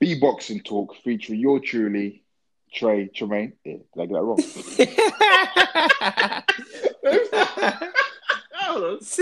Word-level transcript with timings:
B 0.00 0.18
Boxing 0.18 0.60
Talk 0.60 0.96
featuring 1.04 1.38
your 1.38 1.60
truly, 1.60 2.24
Trey 2.72 3.08
Tremaine. 3.08 3.52
Yeah, 3.64 3.76
did 3.94 4.02
I 4.02 4.06
get 4.06 4.14
that 4.14 4.22
wrong? 4.22 4.38
It's 8.72 9.18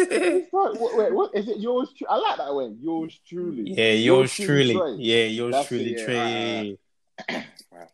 what, 0.51 0.79
wait, 0.97 1.13
what 1.13 1.35
is 1.35 1.49
it? 1.49 1.59
Yours? 1.59 1.91
tru- 1.97 2.07
I 2.09 2.17
like 2.17 2.37
that 2.37 2.55
way. 2.55 2.73
Yours 2.81 3.19
truly. 3.27 3.73
yeah, 3.73 3.93
yours 3.93 4.33
truly. 4.33 4.75
Trey. 4.75 4.95
Yeah, 4.99 5.25
yours 5.25 5.55
That's 5.55 5.69
truly, 5.69 5.95
it, 5.95 5.99
yeah, 5.99 6.05
Trey. 6.05 6.79
Right. 7.73 7.89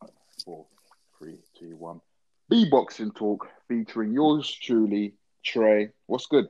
Four, 0.44 0.66
three, 1.18 1.38
two, 1.58 1.76
one. 1.76 2.00
B 2.48 2.68
Boxing 2.70 3.10
Talk 3.12 3.48
featuring 3.66 4.12
yours 4.12 4.50
truly, 4.50 5.14
Trey. 5.44 5.90
What's 6.06 6.26
good? 6.26 6.48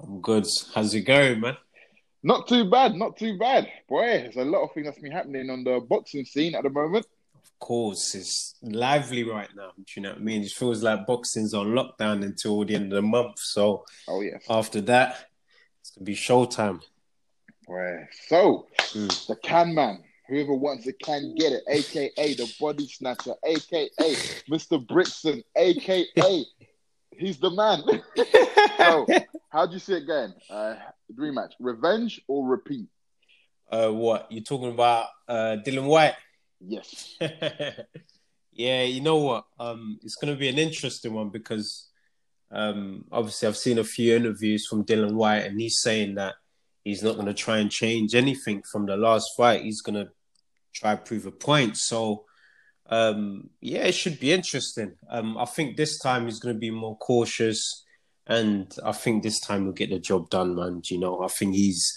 I'm 0.00 0.20
good. 0.20 0.44
How's 0.74 0.94
it 0.94 1.02
going, 1.02 1.40
man? 1.40 1.56
Not 2.22 2.48
too 2.48 2.68
bad, 2.68 2.94
not 2.94 3.16
too 3.16 3.38
bad. 3.38 3.68
Boy, 3.88 4.06
there's 4.06 4.36
a 4.36 4.44
lot 4.44 4.64
of 4.64 4.72
things 4.72 4.86
that's 4.86 4.98
been 4.98 5.12
happening 5.12 5.50
on 5.50 5.62
the 5.64 5.80
boxing 5.88 6.24
scene 6.24 6.54
at 6.54 6.64
the 6.64 6.70
moment. 6.70 7.06
Of 7.36 7.58
course, 7.60 8.14
it's 8.14 8.56
lively 8.62 9.22
right 9.24 9.48
now. 9.56 9.70
Do 9.76 9.84
you 9.94 10.02
know 10.02 10.10
what 10.10 10.18
I 10.18 10.22
mean? 10.22 10.42
It 10.42 10.50
feels 10.50 10.82
like 10.82 11.06
boxing's 11.06 11.54
on 11.54 11.68
lockdown 11.68 12.24
until 12.24 12.64
the 12.64 12.74
end 12.74 12.92
of 12.92 12.96
the 12.96 13.02
month. 13.02 13.38
So 13.38 13.84
Oh 14.08 14.20
yes. 14.20 14.42
after 14.50 14.80
that, 14.82 15.28
it's 15.80 15.90
gonna 15.92 16.04
be 16.04 16.14
showtime. 16.14 16.80
Boy. 17.66 18.06
So 18.28 18.66
Mm. 18.94 19.26
the 19.26 19.36
can 19.36 19.74
man, 19.74 20.02
whoever 20.28 20.54
wants 20.54 20.86
it 20.86 20.98
can 20.98 21.34
get 21.36 21.52
it, 21.52 21.62
aka 21.68 22.34
the 22.34 22.52
body 22.58 22.88
snatcher, 22.88 23.34
aka 23.44 23.88
Mr. 24.50 24.84
Brixton, 24.86 25.42
aka 25.56 26.44
he's 27.16 27.38
the 27.38 27.50
man. 27.50 27.82
so 28.78 29.06
how 29.48 29.66
do 29.66 29.74
you 29.74 29.78
see 29.78 29.94
it 29.94 30.06
going? 30.06 30.32
Uh 30.50 30.76
rematch, 31.14 31.52
revenge 31.58 32.20
or 32.28 32.46
repeat? 32.46 32.86
Uh, 33.70 33.90
what 33.90 34.30
you're 34.30 34.42
talking 34.42 34.70
about? 34.70 35.06
Uh, 35.26 35.56
Dillian 35.64 35.86
Whyte. 35.86 36.14
Yes. 36.60 37.16
yeah, 38.52 38.82
you 38.82 39.00
know 39.00 39.18
what? 39.18 39.44
Um, 39.58 39.98
it's 40.02 40.16
going 40.16 40.32
to 40.32 40.38
be 40.38 40.48
an 40.48 40.58
interesting 40.58 41.12
one 41.12 41.28
because 41.28 41.88
um, 42.50 43.04
obviously 43.12 43.48
I've 43.48 43.56
seen 43.56 43.78
a 43.78 43.84
few 43.84 44.16
interviews 44.16 44.66
from 44.66 44.84
Dillian 44.84 45.12
Whyte, 45.12 45.44
and 45.44 45.60
he's 45.60 45.80
saying 45.80 46.14
that 46.14 46.34
he's 46.82 47.02
not 47.02 47.14
going 47.14 47.26
to 47.26 47.34
try 47.34 47.58
and 47.58 47.70
change 47.70 48.14
anything 48.14 48.62
from 48.62 48.86
the 48.86 48.96
last 48.96 49.30
fight. 49.36 49.62
He's 49.62 49.82
going 49.82 50.02
to 50.02 50.10
try 50.74 50.96
to 50.96 51.02
prove 51.02 51.26
a 51.26 51.30
point. 51.30 51.76
So, 51.76 52.24
um, 52.88 53.50
yeah, 53.60 53.82
it 53.82 53.92
should 53.92 54.18
be 54.18 54.32
interesting. 54.32 54.94
Um, 55.10 55.36
I 55.36 55.44
think 55.44 55.76
this 55.76 55.98
time 55.98 56.24
he's 56.24 56.40
going 56.40 56.54
to 56.54 56.58
be 56.58 56.70
more 56.70 56.96
cautious, 56.96 57.84
and 58.28 58.74
I 58.84 58.92
think 58.92 59.22
this 59.22 59.40
time 59.40 59.64
we'll 59.64 59.72
get 59.72 59.88
the 59.88 59.98
job 59.98 60.28
done, 60.28 60.54
man. 60.54 60.82
You 60.84 60.98
know, 60.98 61.22
I 61.22 61.28
think 61.28 61.54
he's 61.54 61.96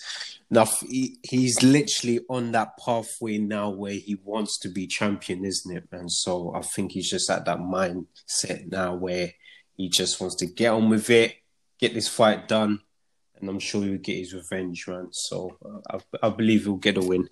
enough. 0.50 0.80
He, 0.80 1.18
he's 1.23 1.62
literally 1.62 2.22
on 2.30 2.54
that 2.54 2.78
pathway 2.78 3.38
now 3.38 3.70
where 3.70 3.94
he 3.94 4.18
wants 4.23 4.58
to 4.60 4.70
be 4.70 4.88
champion, 4.88 5.44
isn't 5.44 5.76
it? 5.76 5.88
And 5.92 6.10
so 6.10 6.54
I 6.56 6.62
think 6.62 6.94
he's 6.94 7.10
just 7.10 7.30
at 7.30 7.46
that 7.46 7.60
mindset 7.60 8.72
now 8.72 8.96
where 8.96 9.34
he 9.76 9.90
just 9.90 10.22
wants 10.22 10.36
to 10.36 10.46
get 10.46 10.72
on 10.72 10.90
with 10.90 11.10
it, 11.10 11.36
get 11.80 11.94
this 11.94 12.08
fight 12.08 12.48
done, 12.48 12.80
and 13.40 13.50
I'm 13.50 13.60
sure 13.60 13.84
he'll 13.84 13.98
get 13.98 14.18
his 14.18 14.34
revenge, 14.34 14.88
man. 14.88 15.10
So 15.12 15.58
uh, 15.66 16.00
I, 16.23 16.28
I 16.28 16.30
believe 16.30 16.64
he'll 16.64 16.78
get 16.78 16.98
a 16.98 17.02
win. 17.02 17.28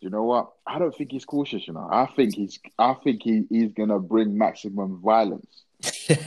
You 0.00 0.08
know 0.10 0.24
what? 0.24 0.52
I 0.66 0.78
don't 0.78 0.94
think 0.94 1.12
he's 1.12 1.24
cautious, 1.24 1.66
you 1.66 1.74
know. 1.74 1.88
I 1.90 2.06
think 2.14 2.34
he's 2.34 2.58
I 2.78 2.94
think 3.02 3.22
he, 3.22 3.44
he's 3.50 3.72
gonna 3.72 3.98
bring 3.98 4.36
maximum 4.36 5.00
violence. 5.02 5.64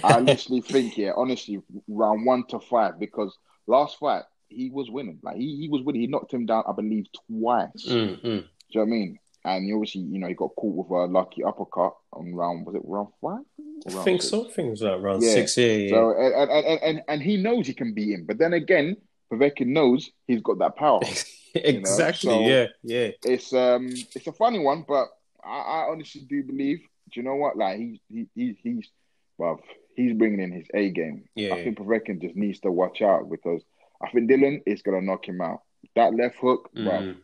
I 0.04 0.20
literally 0.22 0.62
think, 0.62 0.98
yeah, 0.98 1.12
honestly, 1.16 1.62
round 1.88 2.26
one 2.26 2.46
to 2.48 2.60
five, 2.60 3.00
because 3.00 3.36
last 3.68 3.98
fight 4.00 4.24
he 4.50 4.70
was 4.70 4.90
winning. 4.90 5.20
Like 5.24 5.38
he, 5.38 5.58
he 5.58 5.70
was 5.70 5.82
winning. 5.84 6.02
He 6.02 6.08
knocked 6.08 6.34
him 6.34 6.46
down, 6.46 6.64
I 6.68 6.72
believe, 6.74 7.06
twice. 7.28 7.86
Mm, 7.88 8.22
mm. 8.22 8.22
Do 8.22 8.30
you 8.30 8.42
know 8.42 8.82
what 8.82 8.82
I 8.82 8.86
mean? 8.86 9.20
And 9.46 9.66
he 9.66 9.74
obviously, 9.74 10.02
you 10.02 10.20
know, 10.20 10.28
he 10.28 10.34
got 10.34 10.56
caught 10.58 10.76
with 10.76 10.90
a 10.90 11.06
lucky 11.12 11.44
uppercut 11.44 11.94
on 12.12 12.34
round 12.34 12.66
was 12.66 12.76
it 12.76 12.82
round 12.84 13.10
five? 13.22 13.46
Or 13.94 14.02
I 14.02 14.04
think 14.04 14.22
six? 14.22 14.32
so. 14.32 14.46
I 14.46 14.52
think 14.52 14.68
it 14.68 14.72
was 14.72 14.82
like 14.82 15.02
round 15.02 15.24
Yeah. 15.24 15.34
six. 15.34 15.58
Yeah, 15.58 15.66
yeah. 15.68 15.90
So 15.90 16.12
and, 16.18 16.34
and, 16.34 16.52
and, 16.66 16.80
and, 16.84 17.02
and 17.08 17.22
he 17.22 17.38
knows 17.38 17.68
he 17.68 17.74
can 17.74 17.94
beat 17.94 18.12
him. 18.14 18.26
But 18.26 18.40
then 18.40 18.54
again, 18.54 18.98
Povetkin 19.32 19.68
knows 19.68 20.10
he's 20.28 20.42
got 20.42 20.60
that 20.60 20.76
power. 20.76 21.00
exactly. 21.56 22.30
so- 22.30 22.42
yeah, 22.42 22.66
yeah. 22.84 23.10
it's 23.24 23.54
um 23.54 23.88
it's 23.88 24.28
a 24.28 24.34
funny 24.34 24.60
one, 24.60 24.84
but 24.88 25.08
I, 25.44 25.58
I 25.60 25.88
honestly 25.92 26.22
do 26.28 26.44
believe. 26.44 26.80
Do 27.14 27.20
you 27.20 27.24
know 27.24 27.36
what? 27.36 27.56
Like 27.58 27.78
he 27.78 28.02
he, 28.10 28.28
he 28.36 28.58
he's 28.62 28.90
well, 29.38 29.62
he's 29.96 30.14
bringing 30.14 30.40
in 30.40 30.52
his 30.52 30.68
A 30.74 30.90
game. 30.90 31.26
Yeah. 31.36 31.54
I 31.54 31.64
think 31.64 31.78
Povetkin 31.78 32.22
just 32.22 32.36
needs 32.36 32.60
to 32.62 32.72
watch 32.72 33.02
out 33.02 33.30
because 33.30 33.62
I 34.02 34.10
think 34.10 34.30
Dillian 34.30 34.62
is 34.66 34.82
gonna 34.82 35.02
knock 35.02 35.28
him 35.28 35.42
out. 35.42 35.62
That 35.96 36.14
left 36.14 36.36
hook, 36.38 36.70
bro. 36.74 36.84
Mm. 36.84 37.18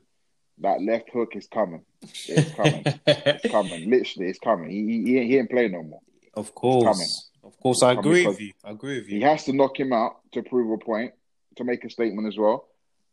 That 0.59 0.81
left 0.81 1.09
hook 1.11 1.35
is 1.35 1.47
coming. 1.47 1.83
It's 2.01 2.53
coming. 2.53 2.83
it's 3.07 3.51
coming. 3.51 3.89
Literally, 3.89 4.29
it's 4.29 4.39
coming. 4.39 4.69
He 4.69 5.03
he, 5.03 5.27
he 5.27 5.37
ain't- 5.37 5.49
playing 5.49 5.71
no 5.71 5.83
more. 5.83 6.01
Of 6.35 6.53
course. 6.55 7.29
Of 7.43 7.59
course, 7.59 7.83
I 7.83 7.91
agree 7.91 8.25
with 8.25 8.39
you. 8.39 8.53
I 8.63 8.71
agree 8.71 8.99
with 8.99 9.09
you. 9.09 9.17
He 9.17 9.23
has 9.23 9.43
to 9.45 9.53
knock 9.53 9.77
him 9.79 9.91
out 9.91 10.17
to 10.31 10.41
prove 10.41 10.71
a 10.71 10.77
point, 10.83 11.13
to 11.57 11.63
make 11.63 11.83
a 11.83 11.89
statement 11.89 12.27
as 12.27 12.37
well. 12.37 12.67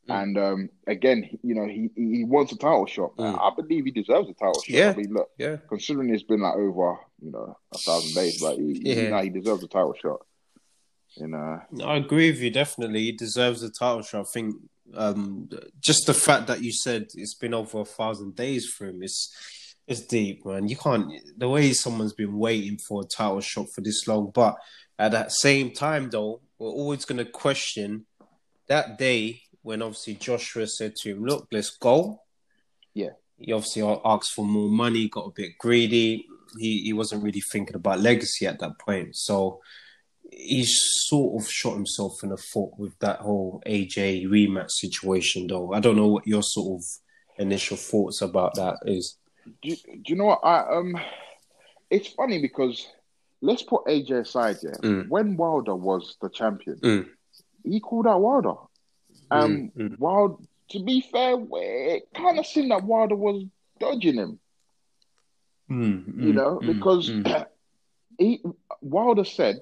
Mm. 0.08 0.22
And 0.22 0.38
um, 0.38 0.68
again, 0.86 1.38
you 1.42 1.54
know, 1.54 1.66
he 1.66 1.90
he 1.94 2.16
he 2.18 2.24
wants 2.24 2.52
a 2.52 2.56
title 2.56 2.86
shot. 2.86 3.16
Mm. 3.16 3.38
I 3.38 3.54
believe 3.54 3.84
he 3.84 3.90
deserves 3.90 4.28
a 4.28 4.34
title 4.34 4.54
shot. 4.62 4.68
Yeah. 4.68 4.90
I 4.90 4.96
mean, 4.96 5.12
look, 5.12 5.30
Yeah. 5.38 5.56
considering 5.68 6.12
it's 6.12 6.22
been 6.22 6.40
like 6.40 6.54
over, 6.54 6.98
you 7.22 7.30
know, 7.32 7.56
a 7.74 7.78
thousand 7.78 8.14
days, 8.14 8.40
but 8.40 8.56
he, 8.56 8.80
Yeah. 8.82 9.10
know, 9.10 9.22
he 9.22 9.30
deserves 9.30 9.62
a 9.62 9.68
title 9.68 9.94
shot. 10.00 10.20
You 11.16 11.26
know, 11.26 11.60
I 11.84 11.96
agree 11.96 12.30
with 12.30 12.40
you. 12.40 12.50
Definitely, 12.50 13.00
he 13.00 13.12
deserves 13.12 13.62
a 13.62 13.70
title 13.70 14.02
shot. 14.02 14.20
I 14.26 14.30
think 14.32 14.54
um, 14.94 15.48
just 15.80 16.06
the 16.06 16.14
fact 16.14 16.46
that 16.46 16.62
you 16.62 16.72
said 16.72 17.08
it's 17.14 17.34
been 17.34 17.52
over 17.54 17.80
a 17.80 17.84
thousand 17.84 18.36
days 18.36 18.66
for 18.66 18.86
him 18.86 19.02
is 19.02 19.30
it's 19.86 20.02
deep, 20.02 20.46
man. 20.46 20.68
You 20.68 20.76
can't 20.76 21.10
the 21.36 21.48
way 21.48 21.72
someone's 21.72 22.12
been 22.12 22.38
waiting 22.38 22.78
for 22.78 23.02
a 23.02 23.06
title 23.06 23.40
shot 23.40 23.66
for 23.74 23.80
this 23.80 24.06
long, 24.06 24.30
but 24.32 24.56
at 24.98 25.10
that 25.12 25.32
same 25.32 25.72
time, 25.72 26.10
though, 26.10 26.40
we're 26.58 26.68
always 26.68 27.04
going 27.04 27.18
to 27.18 27.24
question 27.30 28.06
that 28.68 28.98
day 28.98 29.42
when 29.62 29.82
obviously 29.82 30.14
Joshua 30.14 30.66
said 30.66 30.94
to 30.96 31.10
him, 31.10 31.24
"Look, 31.24 31.48
let's 31.52 31.70
go." 31.76 32.20
Yeah. 32.94 33.10
He 33.38 33.52
obviously 33.52 33.82
asked 34.04 34.32
for 34.32 34.44
more 34.44 34.68
money, 34.68 35.08
got 35.08 35.26
a 35.26 35.32
bit 35.34 35.52
greedy. 35.58 36.26
He 36.58 36.82
he 36.82 36.92
wasn't 36.92 37.22
really 37.22 37.40
thinking 37.52 37.76
about 37.76 38.00
legacy 38.00 38.46
at 38.46 38.58
that 38.60 38.78
point, 38.78 39.16
so 39.16 39.60
he 40.32 40.62
sort 40.64 41.40
of 41.42 41.48
shot 41.50 41.74
himself 41.74 42.22
in 42.22 42.28
the 42.30 42.36
foot 42.36 42.70
with 42.78 42.96
that 43.00 43.20
whole 43.20 43.62
AJ 43.66 44.26
rematch 44.26 44.70
situation, 44.70 45.46
though. 45.46 45.72
I 45.72 45.80
don't 45.80 45.96
know 45.96 46.08
what 46.08 46.26
your 46.26 46.42
sort 46.42 46.80
of 46.80 46.84
initial 47.38 47.76
thoughts 47.76 48.20
about 48.22 48.54
that 48.56 48.76
is. 48.84 49.16
do, 49.62 49.74
do 49.74 50.02
you 50.06 50.16
know 50.16 50.26
what? 50.26 50.40
I 50.44 50.76
um, 50.76 50.98
it's 51.90 52.08
funny 52.08 52.40
because 52.40 52.86
let's 53.40 53.62
put 53.62 53.86
AJ 53.86 54.20
aside. 54.20 54.56
Yeah, 54.62 54.72
Mm. 54.82 55.08
when 55.08 55.36
Wilder 55.36 55.74
was 55.76 56.16
the 56.20 56.28
champion, 56.28 56.76
Mm. 56.80 57.08
he 57.64 57.80
called 57.80 58.06
out 58.06 58.20
Wilder. 58.20 58.54
Um, 59.30 59.72
Mm, 59.76 59.76
mm. 59.76 59.98
Wild. 59.98 60.46
To 60.70 60.80
be 60.84 61.00
fair, 61.00 61.36
it 61.52 62.08
kind 62.14 62.38
of 62.38 62.46
seemed 62.46 62.70
that 62.70 62.84
Wilder 62.84 63.16
was 63.16 63.44
dodging 63.78 64.16
him. 64.16 64.40
Mm, 65.70 66.22
you 66.22 66.32
know, 66.32 66.60
because 66.64 67.10
mm. 67.10 67.46
he 68.18 68.42
Wilder 68.80 69.24
said, 69.24 69.58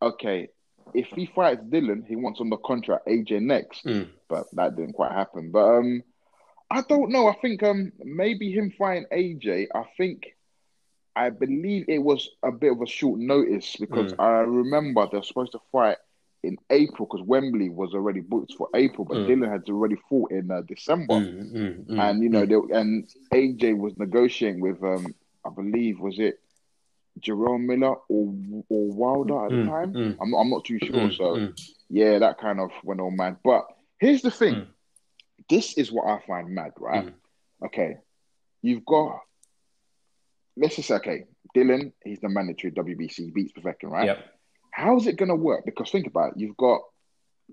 okay, 0.00 0.48
if 0.94 1.06
he 1.08 1.26
fights 1.26 1.62
Dillian, 1.64 2.06
he 2.06 2.16
wants 2.16 2.40
on 2.40 2.50
the 2.50 2.56
contract 2.58 3.06
AJ 3.06 3.40
next, 3.40 3.84
Mm. 3.84 4.08
but 4.28 4.46
that 4.54 4.76
didn't 4.76 4.94
quite 4.94 5.12
happen. 5.12 5.50
But 5.50 5.64
um, 5.78 6.02
I 6.70 6.82
don't 6.88 7.10
know. 7.10 7.26
I 7.28 7.34
think 7.34 7.62
um 7.62 7.92
maybe 7.98 8.50
him 8.52 8.70
fighting 8.78 9.06
AJ. 9.12 9.66
I 9.74 9.84
think 9.96 10.36
I 11.16 11.30
believe 11.30 11.86
it 11.88 11.98
was 11.98 12.30
a 12.42 12.50
bit 12.52 12.72
of 12.72 12.80
a 12.82 12.86
short 12.86 13.18
notice 13.20 13.76
because 13.76 14.12
Mm. 14.12 14.20
I 14.20 14.28
remember 14.40 15.06
they're 15.10 15.22
supposed 15.22 15.52
to 15.52 15.60
fight 15.72 15.98
in 16.42 16.56
April 16.70 17.06
because 17.06 17.24
Wembley 17.26 17.68
was 17.70 17.94
already 17.94 18.20
booked 18.20 18.54
for 18.54 18.68
April, 18.74 19.04
but 19.04 19.18
Mm. 19.18 19.26
Dillian 19.26 19.50
had 19.52 19.68
already 19.68 19.96
fought 20.08 20.30
in 20.32 20.50
uh, 20.50 20.62
December 20.62 21.14
Mm, 21.14 21.52
mm, 21.52 21.86
mm, 21.86 21.98
and 22.00 22.22
you 22.22 22.28
know, 22.28 22.44
mm. 22.46 22.68
they, 22.70 22.76
and 22.78 23.08
AJ 23.32 23.74
was 23.76 23.96
negotiating 23.98 24.60
with, 24.60 24.82
um, 24.82 25.14
I 25.44 25.50
believe, 25.50 26.00
was 26.00 26.18
it 26.18 26.40
Jarrell 27.20 27.60
Miller 27.60 27.94
or 28.08 28.34
or 28.68 28.92
Wilder 28.92 29.44
at 29.46 29.50
the 29.50 29.56
Mm, 29.58 29.66
time? 29.66 29.92
mm. 29.94 30.16
I'm 30.20 30.34
I'm 30.34 30.50
not 30.50 30.64
too 30.64 30.78
sure. 30.78 31.08
Mm, 31.08 31.16
so 31.16 31.24
mm. 31.36 31.52
yeah, 31.90 32.18
that 32.18 32.38
kind 32.38 32.60
of 32.60 32.70
went 32.84 33.00
on 33.00 33.16
mad. 33.16 33.36
But 33.44 33.64
here's 34.00 34.22
the 34.22 34.30
thing: 34.30 34.54
Mm. 34.54 34.66
this 35.48 35.76
is 35.78 35.92
what 35.92 36.06
I 36.08 36.18
find 36.26 36.48
mad, 36.54 36.72
right? 36.78 37.06
Mm. 37.06 37.12
Okay, 37.66 37.96
you've 38.62 38.84
got 38.84 39.20
let's 40.56 40.76
just 40.76 40.88
say, 40.88 40.94
okay, 40.96 41.24
Dillian, 41.56 41.92
he's 42.04 42.20
the 42.20 42.28
mandatory 42.28 42.72
WBC, 42.72 43.32
beats 43.32 43.52
Povetkin, 43.52 43.90
right? 43.90 44.06
Yep. 44.06 44.31
How's 44.72 45.06
it 45.06 45.16
gonna 45.16 45.36
work? 45.36 45.64
Because 45.64 45.90
think 45.90 46.06
about 46.06 46.32
it, 46.32 46.38
you've 46.38 46.56
got 46.56 46.80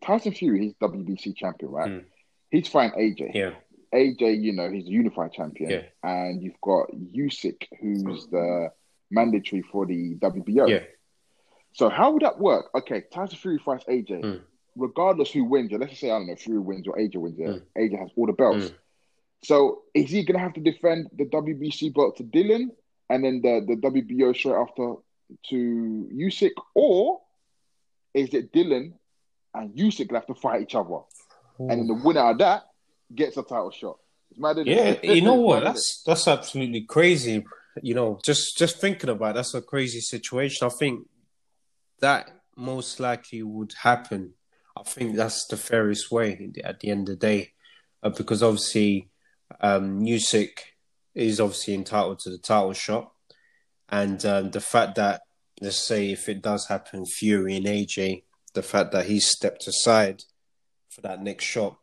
Tyson 0.01 0.33
Fury, 0.33 0.62
he's 0.62 0.74
WBC 0.75 1.36
champion, 1.36 1.71
right? 1.71 1.89
Mm. 1.89 2.06
He's 2.50 2.68
fighting 2.68 2.98
AJ. 3.00 3.36
Yeah. 3.36 3.51
AJ, 3.94 4.42
you 4.42 4.54
know, 4.54 4.71
he's 4.71 4.88
a 4.88 4.89
unified 4.89 5.33
champion. 5.33 5.69
Yeah. 5.69 5.81
And 6.04 6.42
you've 6.42 6.60
got 6.62 6.92
Usyk, 6.92 7.68
who's 7.80 8.27
the 8.27 8.71
mandatory 9.12 9.62
for 9.62 9.86
the 9.86 10.16
WBO. 10.16 10.68
Yeah. 10.69 10.83
So 11.74 11.89
how 11.89 12.12
would 12.12 12.24
that 12.24 12.39
work? 12.39 12.69
Okay, 12.74 13.04
Tyson 13.12 13.38
Fury 13.38 13.60
fights 13.60 13.86
AJ. 13.86 14.24
Mm. 14.24 14.42
regardless 14.75 15.31
who 15.31 15.44
wins, 15.44 15.74
or 15.74 15.77
let's 15.77 15.92
just 15.92 16.01
say 16.01 16.10
I 16.10 16.18
don't 16.18 16.27
know, 16.27 16.36
Fury 16.36 16.60
wins 16.60 16.88
or 16.88 16.98
AJ 16.98 17.15
wins. 17.18 17.38
Mm. 17.38 17.62
AJ 17.77 18.00
has 18.00 18.10
all 18.15 18.25
the 18.25 18.33
belts. 18.33 18.65
Mm. 18.65 18.74
So 19.44 19.81
is 19.94 20.10
he 20.10 20.24
gonna 20.24 20.39
have 20.39 20.54
to 20.54 20.62
defend 20.62 21.10
the 21.13 21.25
WBC 21.25 21.94
belt 21.94 22.18
to 22.18 22.24
Dillian 22.24 22.69
and 23.10 23.24
then 23.24 23.42
the 23.42 23.65
the 23.68 23.75
WBO 23.75 24.36
straight 24.36 24.56
after 24.56 24.95
to 25.49 26.09
Usyk, 26.13 26.51
or 26.73 27.21
is 28.13 28.33
it 28.33 28.51
Dillian 28.51 28.93
and 29.53 29.75
Usyk 29.75 30.07
gonna 30.07 30.19
have 30.19 30.27
to 30.27 30.35
fight 30.35 30.61
each 30.63 30.75
other, 30.75 30.99
and 31.59 31.89
the 31.89 31.93
winner 31.93 32.29
of 32.31 32.37
that 32.39 32.63
gets 33.13 33.37
a 33.37 33.43
title 33.43 33.71
shot? 33.71 33.97
It's 34.31 34.39
mad, 34.39 34.57
isn't 34.57 34.67
Yeah, 34.67 34.89
it? 35.01 35.03
you 35.03 35.21
know 35.21 35.35
what? 35.49 35.63
That's 35.63 36.03
that's 36.05 36.27
absolutely 36.27 36.81
crazy. 36.81 37.45
You 37.81 37.93
know, 37.95 38.19
just 38.23 38.57
just 38.57 38.79
thinking 38.79 39.09
about 39.09 39.31
it, 39.31 39.35
that's 39.35 39.53
a 39.53 39.61
crazy 39.61 40.01
situation. 40.01 40.65
I 40.67 40.69
think 40.69 41.07
that 41.99 42.29
most 42.55 42.99
likely 42.99 43.41
would 43.43 43.73
happen. 43.81 44.33
I 44.77 44.83
think 44.83 45.15
that's 45.15 45.45
the 45.47 45.57
fairest 45.57 46.11
way 46.11 46.51
at 46.63 46.79
the 46.79 46.89
end 46.89 47.09
of 47.09 47.19
the 47.19 47.27
day, 47.27 47.51
uh, 48.01 48.09
because 48.09 48.41
obviously, 48.43 49.09
um, 49.61 50.01
Usyk 50.01 50.51
is 51.15 51.39
obviously 51.39 51.73
entitled 51.73 52.19
to 52.19 52.29
the 52.29 52.37
title 52.37 52.73
shot, 52.73 53.11
and 53.91 54.24
um, 54.25 54.51
the 54.51 54.62
fact 54.62 54.95
that 54.95 55.21
let's 55.62 55.86
say 55.86 56.12
if 56.12 56.30
it 56.30 56.41
does 56.41 56.68
happen, 56.68 57.06
Fury 57.06 57.56
and 57.57 57.65
AJ, 57.65 58.24
the 58.53 58.63
fact 58.63 58.91
that 58.94 59.06
he 59.07 59.19
stepped 59.19 59.68
aside 59.68 60.24
for 60.89 61.01
that 61.01 61.21
next 61.21 61.45
shot. 61.45 61.77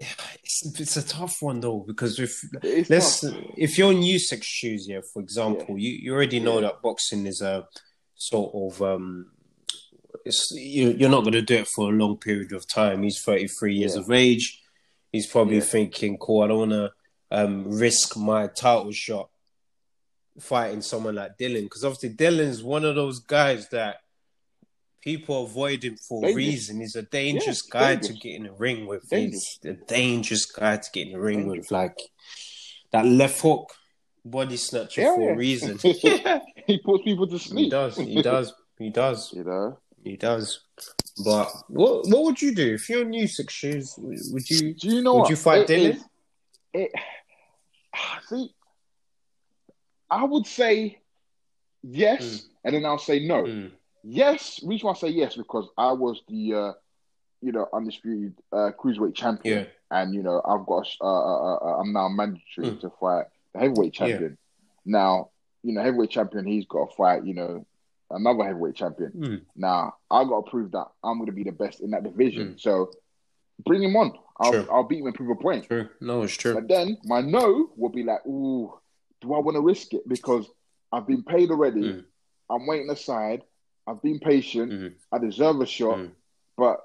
It's, 0.44 0.80
it's 0.80 0.96
a 0.96 1.06
tough 1.06 1.36
one 1.40 1.60
though 1.60 1.84
because 1.86 2.18
if? 2.18 2.32
It's 2.62 2.90
Let's 2.90 3.20
tough. 3.20 3.34
if 3.56 3.78
you're 3.78 3.92
in 3.92 3.98
Usyk's 4.02 4.44
shoes, 4.46 4.86
yeah, 4.88 5.00
for 5.12 5.22
example, 5.22 5.78
you, 5.78 5.90
you 5.92 6.12
already 6.12 6.40
know 6.40 6.56
Yeah. 6.56 6.62
that 6.68 6.82
boxing 6.82 7.26
is 7.26 7.40
a 7.40 7.66
sort 8.16 8.52
of 8.54 8.82
um 8.82 9.30
it's 10.24 10.50
you, 10.52 10.90
you're 10.90 11.08
not 11.10 11.20
going 11.22 11.32
to 11.34 11.42
do 11.42 11.54
it 11.56 11.68
for 11.68 11.88
a 11.88 11.92
long 11.96 12.16
period 12.18 12.52
of 12.52 12.68
time. 12.68 13.02
He's 13.02 13.22
33 13.22 13.74
years 13.76 13.94
Yeah. 13.94 14.00
of 14.02 14.10
age. 14.10 14.60
He's 15.12 15.26
probably 15.26 15.56
Yeah. 15.56 15.62
thinking, 15.62 16.18
"Cool, 16.18 16.42
I 16.42 16.48
don't 16.48 16.58
want 16.58 16.70
to 16.72 16.92
um, 17.30 17.64
risk 17.70 18.16
my 18.16 18.46
title 18.48 18.92
shot 18.92 19.30
fighting 20.40 20.80
someone 20.82 21.14
like 21.16 21.36
Dillian 21.38 21.64
because 21.64 21.84
obviously 21.84 22.10
Dillian's 22.10 22.62
one 22.62 22.84
of 22.84 22.94
those 22.94 23.18
guys 23.20 23.68
that 23.70 23.96
people 25.02 25.44
avoid 25.44 25.84
him 25.84 25.96
for 25.96 26.24
a 26.28 26.34
reason. 26.34 26.80
He's 26.80 26.96
a 26.96 27.02
dangerous 27.02 27.62
Yeah, 27.72 27.80
guy 27.80 27.94
dangerous. 27.94 28.06
to 28.08 28.28
get 28.28 28.36
in 28.36 28.42
the 28.44 28.52
ring 28.52 28.86
with. 28.86 29.08
Dangerous. 29.08 29.58
He's 29.62 29.70
a 29.72 29.74
dangerous 29.74 30.46
guy 30.46 30.76
to 30.76 30.90
get 30.92 31.06
in 31.08 31.12
the 31.14 31.20
ring 31.20 31.40
Dangerous. 31.40 31.58
with. 31.58 31.70
Like 31.70 31.98
that 32.92 33.04
left 33.06 33.40
hook 33.40 33.72
body 34.24 34.56
snatcher 34.56 35.02
Yeah, 35.02 35.14
for 35.16 35.32
a 35.32 35.36
reason. 35.36 35.78
he 36.66 36.78
puts 36.84 37.04
people 37.04 37.26
to 37.26 37.38
sleep. 37.38 37.64
he 37.64 37.70
does. 37.70 37.96
He 37.96 38.22
does. 38.22 38.52
He 38.78 38.90
does. 38.90 39.32
You 39.36 39.44
know. 39.44 39.78
He 40.04 40.16
does. 40.16 40.60
But 41.24 41.48
what 41.68 42.08
what 42.08 42.22
would 42.24 42.42
you 42.42 42.54
do 42.54 42.74
if 42.74 42.88
you're 42.88 43.04
Usyk's 43.04 43.52
shoes? 43.52 43.94
Would 43.98 44.48
you? 44.50 44.74
Do 44.74 44.88
you 44.88 45.00
know 45.02 45.14
Would 45.14 45.20
what? 45.20 45.30
you 45.30 45.36
fight 45.36 45.68
It 45.68 45.68
Dillian? 45.68 45.96
is- 45.96 46.04
It, 46.74 46.92
see, 48.28 48.50
I 50.12 50.24
would 50.24 50.46
say 50.46 50.98
yes, 51.82 52.22
Mm. 52.22 52.44
and 52.64 52.74
then 52.74 52.84
I'll 52.84 52.98
say 52.98 53.26
no. 53.26 53.44
Mm, 53.44 53.70
Yes, 54.04 54.60
reason 54.64 54.86
why 54.86 54.92
I 54.92 54.96
say 54.96 55.08
yes 55.10 55.36
because 55.36 55.68
I 55.78 55.92
was 55.92 56.22
the 56.28 56.54
uh, 56.54 56.72
you 57.40 57.52
know 57.52 57.68
undisputed 57.72 58.34
uh, 58.52 58.70
cruiserweight 58.78 59.14
champion, 59.14 59.58
yeah. 59.60 59.66
and 59.96 60.12
you 60.14 60.22
know 60.24 60.42
I've 60.44 60.66
got 60.66 60.88
uh, 61.00 61.04
uh, 61.06 61.54
uh, 61.56 61.76
I'm 61.80 61.92
now 61.92 62.08
mandatory 62.08 62.68
Mm. 62.72 62.80
to 62.80 62.90
fight 63.00 63.26
the 63.54 63.60
heavyweight 63.60 63.94
Yeah. 63.98 64.06
champion. 64.08 64.38
Now 64.84 65.30
you 65.62 65.72
know 65.72 65.82
heavyweight 65.82 66.10
champion, 66.10 66.44
he's 66.46 66.66
got 66.66 66.90
to 66.90 66.96
fight 66.96 67.24
you 67.24 67.34
know 67.34 67.64
another 68.10 68.44
heavyweight 68.44 68.74
champion. 68.74 69.12
Mm, 69.12 69.40
Now 69.56 69.94
I 70.10 70.24
got 70.24 70.44
to 70.46 70.50
prove 70.50 70.72
that 70.72 70.88
I'm 71.04 71.18
going 71.18 71.26
to 71.26 71.32
be 71.40 71.44
the 71.44 71.52
best 71.52 71.80
in 71.80 71.90
that 71.92 72.02
division. 72.02 72.54
Mm. 72.54 72.60
So 72.60 72.90
bring 73.64 73.82
him 73.84 73.94
on. 73.96 74.18
I'll 74.40 74.66
I'll 74.72 74.82
beat 74.90 74.98
him 75.00 75.06
and 75.06 75.14
prove 75.14 75.30
a 75.30 75.36
point. 75.40 75.66
true. 75.68 75.88
No, 76.00 76.22
it's 76.22 76.36
true. 76.36 76.54
But 76.54 76.66
then 76.66 76.98
my 77.04 77.20
no 77.20 77.70
will 77.76 77.90
be 77.90 78.02
like, 78.02 78.26
ooh, 78.26 78.74
do 79.22 79.32
I 79.34 79.38
want 79.38 79.54
to 79.56 79.60
risk 79.62 79.94
it? 79.94 80.06
Because 80.06 80.46
I've 80.92 81.06
been 81.06 81.22
paid 81.22 81.50
already. 81.50 81.80
Mm. 81.80 82.04
I'm 82.50 82.66
waiting 82.66 82.90
aside. 82.90 83.42
I've 83.86 84.02
been 84.02 84.18
patient. 84.18 84.70
Mm, 84.72 84.94
I 85.10 85.18
deserve 85.18 85.60
a 85.60 85.66
shot. 85.66 85.98
Mm. 85.98 86.10
But 86.56 86.80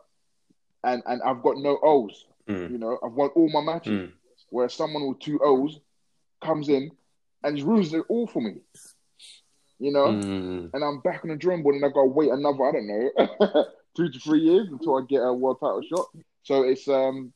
and 0.84 1.04
and 1.06 1.22
I've 1.24 1.44
got 1.44 1.57
no 1.57 1.78
O's. 1.84 2.25
mm, 2.48 2.72
You 2.72 2.78
know, 2.78 2.98
I've 3.04 3.12
won 3.13 3.30
all 3.36 3.50
my 3.50 3.62
matches. 3.62 3.94
mm. 3.94 4.12
Where 4.50 4.69
someone 4.69 5.07
with 5.10 5.19
two 5.19 5.39
O's 5.44 5.80
comes 6.42 6.69
in 6.69 6.92
and 7.44 7.62
ruins 7.62 7.94
it 7.94 8.04
all 8.07 8.28
for 8.28 8.42
me. 8.42 8.56
You 9.80 9.92
know, 9.92 10.07
Mm. 10.07 10.69
and 10.74 10.83
I'm 10.83 11.01
back 11.01 11.22
on 11.24 11.30
the 11.30 11.36
drum 11.36 11.62
board, 11.63 11.75
and 11.75 11.86
I 11.86 11.90
got 11.90 12.01
to 12.04 12.07
wait 12.07 12.30
another, 12.31 12.63
I 12.66 12.72
don't 12.72 12.88
know, 12.88 13.66
two 13.95 14.10
to 14.10 14.19
three 14.19 14.40
years 14.40 14.68
until 14.72 14.98
I 14.98 15.01
get 15.07 15.22
a 15.22 15.33
world 15.33 15.57
title 15.60 15.81
shot. 15.83 16.07
So 16.44 16.63
it's 16.63 16.88
um, 16.88 17.33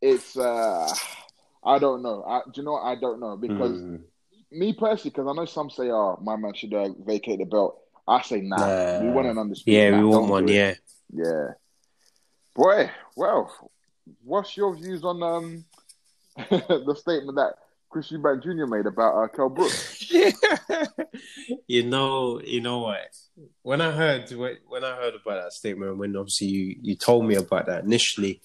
it's 0.00 0.36
uh, 0.36 0.92
I 1.64 1.78
don't 1.78 2.02
know. 2.02 2.22
I, 2.24 2.42
do 2.52 2.60
you 2.60 2.64
know 2.64 2.72
what? 2.72 2.82
I 2.84 2.94
don't 2.96 3.18
know 3.20 3.36
because. 3.36 3.80
Me 4.52 4.72
personally, 4.72 5.10
because 5.10 5.26
I 5.26 5.32
know 5.32 5.46
some 5.46 5.70
say, 5.70 5.90
"Oh, 5.90 6.18
my 6.22 6.36
man 6.36 6.54
should 6.54 6.74
uh, 6.74 6.90
vacate 7.04 7.38
the 7.38 7.44
belt." 7.46 7.78
I 8.06 8.22
say, 8.22 8.40
"Nah, 8.40 8.56
Nah. 8.56 9.02
we 9.02 9.10
want 9.10 9.28
an 9.28 9.38
undisputed." 9.38 9.80
Yeah, 9.80 9.90
nah, 9.90 9.98
we 9.98 10.04
want 10.04 10.28
one. 10.28 10.48
Yeah. 10.48 10.74
yeah. 11.12 11.48
Boy, 12.54 12.90
well, 13.16 13.50
what's 14.24 14.56
your 14.56 14.74
views 14.76 15.04
on 15.04 15.22
um 15.22 15.64
the 16.50 16.94
statement 16.98 17.36
that 17.36 17.54
Chris 17.88 18.10
Eubank 18.10 18.42
Jr. 18.42 18.66
made 18.66 18.86
about 18.86 19.22
uh, 19.22 19.28
Kell 19.28 19.48
Brooks? 19.48 20.10
you 21.66 21.82
know, 21.84 22.40
you 22.40 22.60
know 22.60 22.78
what? 22.80 23.14
When 23.62 23.80
I 23.80 23.90
heard 23.90 24.30
when 24.30 24.84
I 24.84 24.96
heard 24.96 25.14
about 25.14 25.44
that 25.44 25.52
statement, 25.52 25.98
when 25.98 26.16
obviously 26.16 26.48
you, 26.48 26.76
you 26.82 26.96
told 26.96 27.26
me 27.26 27.36
about 27.36 27.66
that 27.66 27.84
initially, 27.84 28.40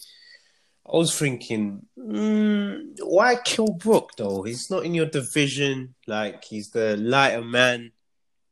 I 0.91 0.95
was 0.95 1.17
thinking, 1.17 1.85
mm, 1.99 2.97
why 3.03 3.35
Kell 3.35 3.73
Brook 3.73 4.11
though? 4.17 4.43
He's 4.43 4.69
not 4.71 4.85
in 4.85 4.93
your 4.93 5.05
division. 5.05 5.95
Like 6.07 6.45
he's 6.45 6.69
the 6.69 6.95
lighter 6.95 7.43
man. 7.43 7.91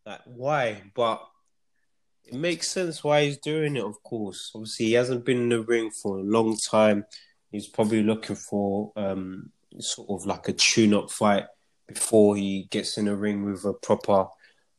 Like 0.06 0.22
why? 0.26 0.84
But 0.94 1.26
it 2.26 2.34
makes 2.34 2.70
sense 2.70 3.04
why 3.04 3.26
he's 3.26 3.38
doing 3.38 3.78
it. 3.78 3.84
Of 3.84 4.04
course, 4.04 4.52
obviously 4.54 4.88
he 4.88 4.94
hasn't 4.94 5.26
been 5.26 5.38
in 5.38 5.50
the 5.50 5.62
ring 5.62 5.92
for 5.92 6.18
a 6.18 6.24
long 6.24 6.58
time. 6.58 7.06
He's 7.52 7.68
probably 7.68 8.04
looking 8.04 8.36
for 8.36 8.92
um, 8.98 9.52
sort 9.80 10.10
of 10.10 10.26
like 10.26 10.50
a 10.50 10.54
tune-up 10.54 11.12
fight 11.12 11.46
before 11.88 12.36
he 12.36 12.68
gets 12.70 12.98
in 12.98 13.06
the 13.06 13.16
ring 13.16 13.46
with 13.46 13.64
a 13.64 13.74
proper 13.74 14.28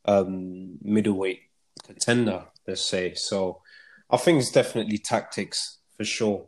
um, 0.05 0.79
middleweight 0.83 1.41
contender, 1.85 2.45
let's 2.67 2.87
say. 2.87 3.15
So 3.15 3.63
I 4.11 4.19
think 4.19 4.41
it's 4.41 4.51
definitely 4.51 4.99
tactics 4.99 5.79
for 5.97 6.05
sure. 6.05 6.47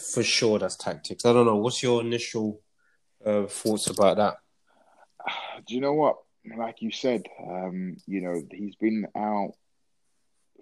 For 0.00 0.22
sure, 0.22 0.58
that's 0.58 0.76
tactics. 0.76 1.24
I 1.24 1.32
don't 1.32 1.46
know. 1.46 1.56
What's 1.56 1.82
your 1.82 2.00
initial 2.00 2.60
uh, 3.24 3.46
thoughts 3.46 3.88
about 3.88 4.16
that? 4.18 4.34
Do 5.66 5.74
you 5.74 5.80
know 5.80 5.94
what? 5.94 6.16
Like 6.56 6.80
you 6.80 6.92
said, 6.92 7.24
um, 7.44 7.96
you 8.06 8.20
know, 8.20 8.40
he's 8.50 8.76
been 8.76 9.06
out 9.16 9.54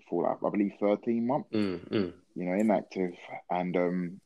for 0.09 0.23
like, 0.25 0.39
I 0.45 0.51
believe 0.51 0.73
thirteen 0.81 1.27
months. 1.27 1.51
Mm, 1.53 1.89
mm, 1.91 2.13
You 2.35 2.45
know, 2.45 2.53
inactive 2.55 3.13
and 3.51 3.77
um, 3.77 4.21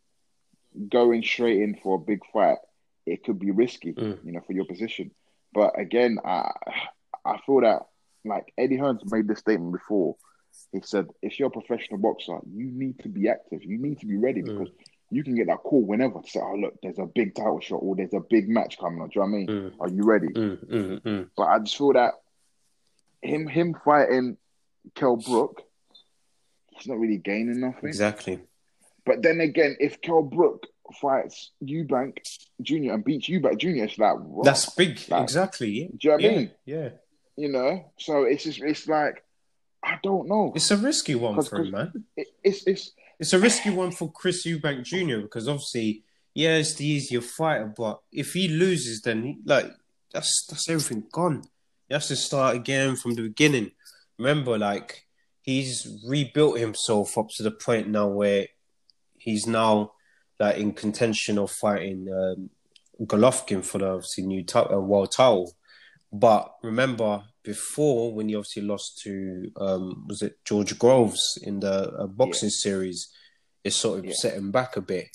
going 0.89 1.23
straight 1.23 1.61
in 1.63 1.77
for 1.83 1.97
a 1.97 1.99
big 1.99 2.21
fight. 2.33 2.59
It 3.07 3.25
could 3.25 3.39
be 3.39 3.51
risky, 3.51 3.95
Mm. 3.95 4.19
you 4.25 4.33
know, 4.33 4.41
for 4.47 4.53
your 4.53 4.67
position. 4.67 5.11
But 5.53 5.79
again, 5.79 6.19
I 6.25 6.53
I 7.25 7.39
feel 7.45 7.61
that 7.63 7.83
like 8.25 8.53
Eddie 8.59 8.77
Hearns 8.79 9.01
made 9.11 9.27
this 9.27 9.39
statement 9.41 9.73
before. 9.73 10.17
He 10.73 10.81
said, 10.83 11.07
if 11.23 11.39
you're 11.39 11.49
a 11.49 11.51
professional 11.51 11.99
boxer, 11.99 12.39
you 12.53 12.67
need 12.71 12.99
to 13.01 13.09
be 13.09 13.29
active. 13.29 13.63
You 13.65 13.79
need 13.79 14.01
to 14.01 14.07
be 14.07 14.17
ready 14.17 14.43
Mm. 14.43 14.71
You 15.11 15.25
can 15.25 15.35
get 15.37 15.47
that 15.47 15.59
call 15.59 15.85
whenever 15.87 16.21
to 16.21 16.29
say, 16.29 16.41
oh, 16.43 16.55
look, 16.57 16.75
there's 16.83 16.99
a 16.99 17.07
big 17.07 17.35
title 17.35 17.61
shot 17.61 17.77
or 17.77 17.97
there's 17.97 18.13
a 18.13 18.21
big 18.21 18.49
match 18.49 18.79
coming 18.79 19.01
on. 19.01 19.09
Do 19.09 19.21
you 19.21 19.27
know 19.27 19.33
what 19.33 19.37
I 19.37 19.39
mean? 19.39 19.47
mm, 19.49 19.73
Are 19.81 19.89
you 19.89 20.03
ready? 20.05 20.27
mm, 20.29 20.67
mm, 20.67 21.01
mm. 21.03 21.31
But 21.37 21.43
I 21.45 21.59
just 21.61 21.79
feel 21.79 21.93
that 21.95 22.15
him 23.23 23.47
him 23.49 23.75
fighting 23.85 24.37
Kell 24.95 25.17
Brook, 25.17 25.63
he's 26.71 26.87
not 26.87 26.99
really 26.99 27.17
gaining 27.19 27.61
nothing. 27.61 27.89
Exactly. 27.89 28.41
But 29.07 29.23
then 29.23 29.41
again, 29.41 29.77
if 29.81 30.01
Kell 30.03 30.23
Brook 30.23 30.67
fights 31.01 31.53
Eubank 31.65 32.19
Jr. 32.63 32.93
and 32.93 33.05
beats 33.05 33.29
Eubank 33.29 33.59
Jr., 33.59 33.85
it's 33.85 33.99
like 33.99 34.19
wow. 34.21 34.43
That's 34.45 34.69
big. 34.75 35.01
Like, 35.09 35.23
exactly. 35.23 35.71
Yeah. 35.71 35.87
do 35.89 35.97
you 36.01 36.11
know 36.11 36.17
what 36.17 36.25
I 36.25 36.37
mean? 36.37 36.51
Yeah. 36.67 36.89
You 37.37 37.49
know, 37.49 37.93
so 37.99 38.25
it's 38.25 38.45
just 38.45 38.61
it's 38.61 38.87
like 38.89 39.25
I 39.83 39.99
don't 40.03 40.29
know. 40.29 40.53
It's 40.55 40.71
a 40.71 40.77
risky 40.77 41.15
one 41.15 41.37
'Cause- 41.37 41.49
for 41.49 41.61
him, 41.63 41.71
man. 41.71 41.93
It, 42.17 42.27
it's 42.45 42.67
it's 42.67 42.91
It's 43.19 43.33
a 43.33 43.39
risky 43.39 43.71
one 43.71 43.91
for 43.91 44.11
Chris 44.13 44.47
Eubank 44.47 44.85
Jr. 44.85 45.23
because 45.23 45.49
obviously, 45.49 46.05
yeah, 46.35 46.57
it's 46.57 46.75
the 46.75 46.87
easier 46.87 47.21
fighter, 47.21 47.73
but 47.77 48.01
if 48.13 48.33
he 48.33 48.49
loses, 48.49 49.03
then 49.03 49.41
like 49.45 49.73
that's 50.13 50.47
that's 50.49 50.69
everything 50.69 51.05
gone. 51.11 51.43
He 51.89 51.95
has 51.95 52.09
to 52.09 52.17
start 52.17 52.55
again 52.55 52.97
from 52.97 53.15
the 53.15 53.23
beginning. 53.23 53.73
Remember, 54.19 54.57
like 54.57 55.07
he's 55.43 56.03
rebuilt 56.07 56.59
himself 56.59 57.17
up 57.19 57.29
to 57.31 57.43
the 57.43 57.51
point 57.51 57.89
now 57.89 58.07
where 58.09 58.47
he's 59.17 59.47
now 59.47 59.93
like 60.39 60.59
in 60.59 60.73
contention 60.73 61.39
of 61.39 61.51
fighting 61.51 62.09
um, 62.13 62.51
Golovkin 63.05 63.65
for 63.65 63.79
the 63.79 63.89
obviously 63.89 64.27
new 64.27 64.45
t- 64.45 64.59
uh, 64.59 64.79
world 64.79 65.11
title. 65.11 65.53
But 66.13 66.55
remember, 66.63 67.25
before 67.49 68.13
when 68.13 68.29
he 68.29 68.35
obviously 68.35 68.61
lost 68.61 68.99
to 68.99 69.51
um, 69.57 70.05
was 70.07 70.21
it 70.21 70.37
George 70.45 70.79
Groves 70.79 71.39
in 71.43 71.61
the 71.61 71.91
uh, 71.93 72.07
boxing 72.07 72.51
yeah. 72.51 72.61
series, 72.61 73.09
it 73.65 73.73
sort 73.73 74.01
of 74.01 74.05
yeah. 74.05 74.13
set 74.15 74.35
him 74.35 74.51
back 74.51 74.77
a 74.77 74.83
bit. 74.83 75.07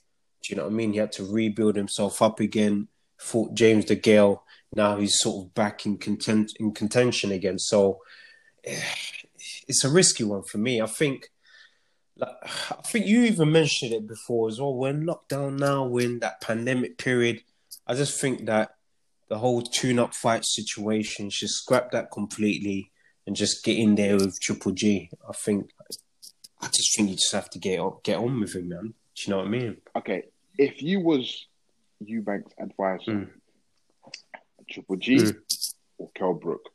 Do 0.42 0.50
you 0.50 0.56
know 0.56 0.64
what 0.64 0.72
I 0.72 0.76
mean? 0.76 0.94
He 0.94 0.98
had 0.98 1.12
to 1.12 1.32
rebuild 1.32 1.76
himself 1.76 2.24
up 2.24 2.40
again. 2.40 2.88
Fought 3.20 3.54
James 3.54 3.86
DeGale. 3.86 4.40
Now 4.76 4.98
he's 4.98 5.20
sort 5.20 5.46
of 5.46 5.54
back 5.54 5.86
in 5.86 6.00
content 6.00 6.54
in 6.60 6.74
contention 6.74 7.32
again. 7.32 7.60
So 7.60 8.00
it's 8.64 9.84
a 9.84 9.90
risky 9.90 10.24
one 10.24 10.42
for 10.42 10.58
me. 10.58 10.82
I 10.82 10.88
think. 10.88 11.30
Like, 12.18 12.34
I 12.72 12.82
think 12.82 13.06
you 13.06 13.26
even 13.26 13.52
mentioned 13.52 13.94
it 13.94 14.08
before 14.08 14.48
as 14.48 14.60
well. 14.60 14.74
We're 14.74 14.90
in 14.90 15.06
lockdown 15.06 15.60
now. 15.60 15.86
We're 15.86 16.10
in 16.10 16.20
that 16.22 16.42
pandemic 16.42 16.98
period. 16.98 17.44
I 17.86 17.94
just 17.94 18.20
think 18.20 18.48
that 18.48 18.73
the 19.34 19.40
whole 19.40 19.64
tune-up 19.64 20.14
fight 20.14 20.46
situation 20.46 21.28
should 21.32 21.50
scrap 21.50 21.90
that 21.90 22.12
completely 22.12 22.92
and 23.26 23.36
just 23.36 23.64
get 23.64 23.80
in 23.80 23.96
there 23.96 24.16
with 24.16 24.40
Triple 24.40 24.74
G. 24.74 25.10
I 25.28 25.34
think. 25.34 25.72
I 26.62 26.68
just 26.68 26.96
think 26.96 27.10
you 27.10 27.16
just 27.16 27.34
have 27.34 27.50
to 27.50 27.60
get 27.60 27.80
up, 27.80 28.04
get 28.04 28.20
on 28.20 28.40
with 28.40 28.54
him, 28.56 28.70
man. 28.70 28.94
Do 29.16 29.24
you 29.26 29.32
know 29.32 29.38
what 29.38 29.48
I 29.48 29.50
mean? 29.50 29.78
Okay, 29.98 30.26
if 30.60 30.84
you 30.84 31.00
was 31.00 31.48
Eubank's 32.04 32.54
advisor, 32.60 33.12
mm. 33.12 33.30
Triple 34.70 34.98
G 34.98 35.16
mm. 35.16 35.36
or 35.98 36.12
Kell 36.14 36.36
Brook, 36.36 36.70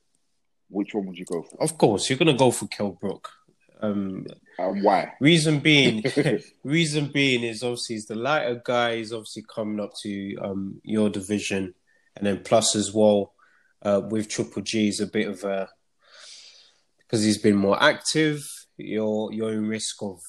which 0.68 0.94
one 0.94 1.06
would 1.06 1.16
you 1.16 1.26
go 1.26 1.42
for? 1.42 1.62
Of 1.62 1.78
course, 1.78 2.10
you're 2.10 2.18
gonna 2.18 2.34
go 2.34 2.50
for 2.50 2.66
Kell 2.66 2.90
Brook. 2.90 3.30
Um, 3.80 4.26
um, 4.58 4.82
why? 4.82 5.12
Reason 5.20 5.60
being, 5.60 6.02
reason 6.64 7.06
being 7.06 7.44
is 7.44 7.62
obviously 7.62 7.94
he's 7.94 8.06
the 8.06 8.16
lighter 8.16 8.60
guy. 8.64 8.96
He's 8.96 9.12
obviously 9.12 9.44
coming 9.54 9.78
up 9.78 9.92
to 10.02 10.36
um, 10.38 10.80
your 10.82 11.08
division, 11.08 11.74
and 12.18 12.26
then 12.26 12.42
plus 12.44 12.76
as 12.76 12.92
well 12.92 13.32
uh, 13.82 14.02
with 14.10 14.28
Triple 14.28 14.62
G, 14.62 14.88
is 14.88 15.00
a 15.00 15.06
bit 15.06 15.28
of 15.28 15.44
a 15.44 15.68
because 16.98 17.24
he's 17.24 17.38
been 17.38 17.56
more 17.56 17.82
active. 17.82 18.44
You're 18.76 19.32
you're 19.32 19.52
in 19.52 19.68
risk 19.68 20.02
of 20.02 20.20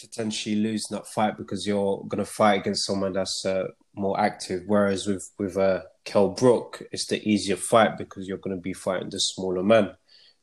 potentially 0.00 0.56
losing 0.56 0.96
that 0.96 1.06
fight 1.06 1.36
because 1.36 1.66
you're 1.66 2.04
going 2.08 2.24
to 2.24 2.30
fight 2.30 2.60
against 2.60 2.86
someone 2.86 3.12
that's 3.12 3.44
uh, 3.44 3.64
more 3.94 4.18
active. 4.20 4.62
Whereas 4.66 5.06
with 5.06 5.28
with 5.38 5.56
uh, 5.56 5.82
Kell 6.04 6.28
Brook, 6.28 6.82
it's 6.92 7.06
the 7.06 7.26
easier 7.28 7.56
fight 7.56 7.98
because 7.98 8.26
you're 8.26 8.38
going 8.38 8.56
to 8.56 8.62
be 8.62 8.72
fighting 8.72 9.10
the 9.10 9.18
smaller 9.18 9.62
man. 9.62 9.92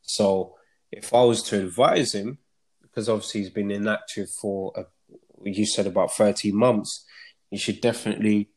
So 0.02 0.56
if 0.92 1.14
I 1.14 1.24
was 1.24 1.44
to 1.44 1.60
advise 1.60 2.14
him, 2.14 2.40
because 2.82 3.10
obviously 3.10 3.42
he's 3.42 3.50
been 3.50 3.72
inactive 3.72 4.30
for 4.42 4.74
a, 4.76 4.86
you 5.44 5.66
said 5.66 5.88
about 5.88 6.14
13 6.14 6.56
months, 6.56 7.06
you 7.52 7.58
should 7.58 7.82
definitely 7.82 8.50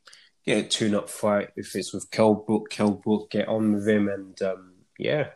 get 0.45 0.65
a 0.65 0.69
tune-up 0.69 1.11
fight. 1.11 1.51
If 1.57 1.75
it's 1.75 1.93
with 1.93 2.11
Kell 2.11 2.35
Brook, 2.35 2.71
Kell 2.71 2.93
Brook, 2.93 3.31
get 3.31 3.49
on 3.49 3.73
with 3.73 3.89
him, 3.89 4.09
and 4.09 4.41
um, 4.43 4.73
yeah. 4.99 5.29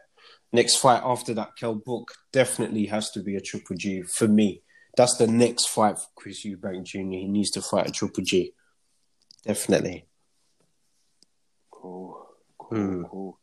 Next 0.53 0.77
fight 0.77 1.03
after 1.05 1.35
that, 1.35 1.57
Kell 1.57 1.75
Brook 1.75 2.13
definitely 2.33 2.87
has 2.87 3.11
to 3.11 3.21
be 3.21 3.35
a 3.37 3.41
Triple 3.41 3.77
G 3.77 4.03
for 4.03 4.29
me. 4.29 4.63
That's 4.97 5.17
the 5.17 5.27
next 5.27 5.69
fight 5.69 5.99
for 5.99 6.07
Chris 6.15 6.45
Eubank 6.45 6.85
Jr. 6.85 6.99
He 6.99 7.29
needs 7.29 7.51
to 7.53 7.63
fight 7.63 7.89
a 7.89 7.91
Triple 7.91 8.23
G. 8.23 8.53
Definitely. 9.45 10.07
Cool. 11.71 12.27
Cool. 12.57 12.79
Mm. 12.79 13.11
Cool. 13.11 13.39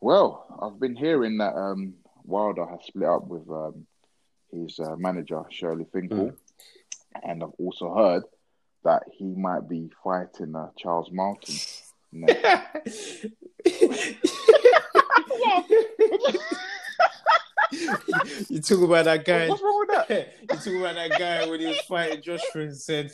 Well, 0.00 0.46
I've 0.62 0.78
been 0.78 0.94
hearing 0.94 1.38
that 1.38 1.56
um, 1.56 1.94
Wilder 2.24 2.66
has 2.66 2.80
split 2.86 3.08
up 3.08 3.26
with 3.26 3.48
um, 3.50 3.86
his 4.52 4.78
uh, 4.78 4.94
manager 4.96 5.42
Shelly 5.50 5.86
Finkel, 5.92 6.30
mm. 6.30 6.36
and 7.24 7.42
I've 7.42 7.50
also 7.58 7.92
heard 7.94 8.22
that 8.84 9.02
he 9.12 9.34
might 9.34 9.68
be 9.68 9.90
fighting 10.02 10.54
uh, 10.54 10.70
Charles 10.76 11.10
Martin. 11.12 11.54
you 12.12 12.26
talk 18.60 18.82
about 18.82 19.04
that 19.04 19.24
guy. 19.24 19.48
What's 19.48 19.62
wrong 19.62 19.86
with 19.86 20.08
that? 20.08 20.34
you 20.40 20.48
talk 20.48 20.66
about 20.66 20.94
that 20.94 21.18
guy 21.18 21.46
when 21.48 21.60
he 21.60 21.66
was 21.66 21.78
fighting 21.80 22.22
Joshua 22.22 22.62
and 22.62 22.76
said 22.76 23.12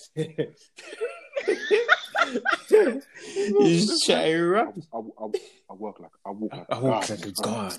he's 3.61 4.00
chatting 4.02 4.37
around. 4.37 4.87
I, 4.92 4.99
I, 4.99 5.26
I, 5.71 5.75
work 5.75 6.00
like 6.00 6.11
I 6.25 6.30
walk 6.30 6.52
like 6.52 6.66
I 6.71 6.78
walk 6.78 7.11
like 7.11 7.26
a 7.26 7.33
god. 7.33 7.76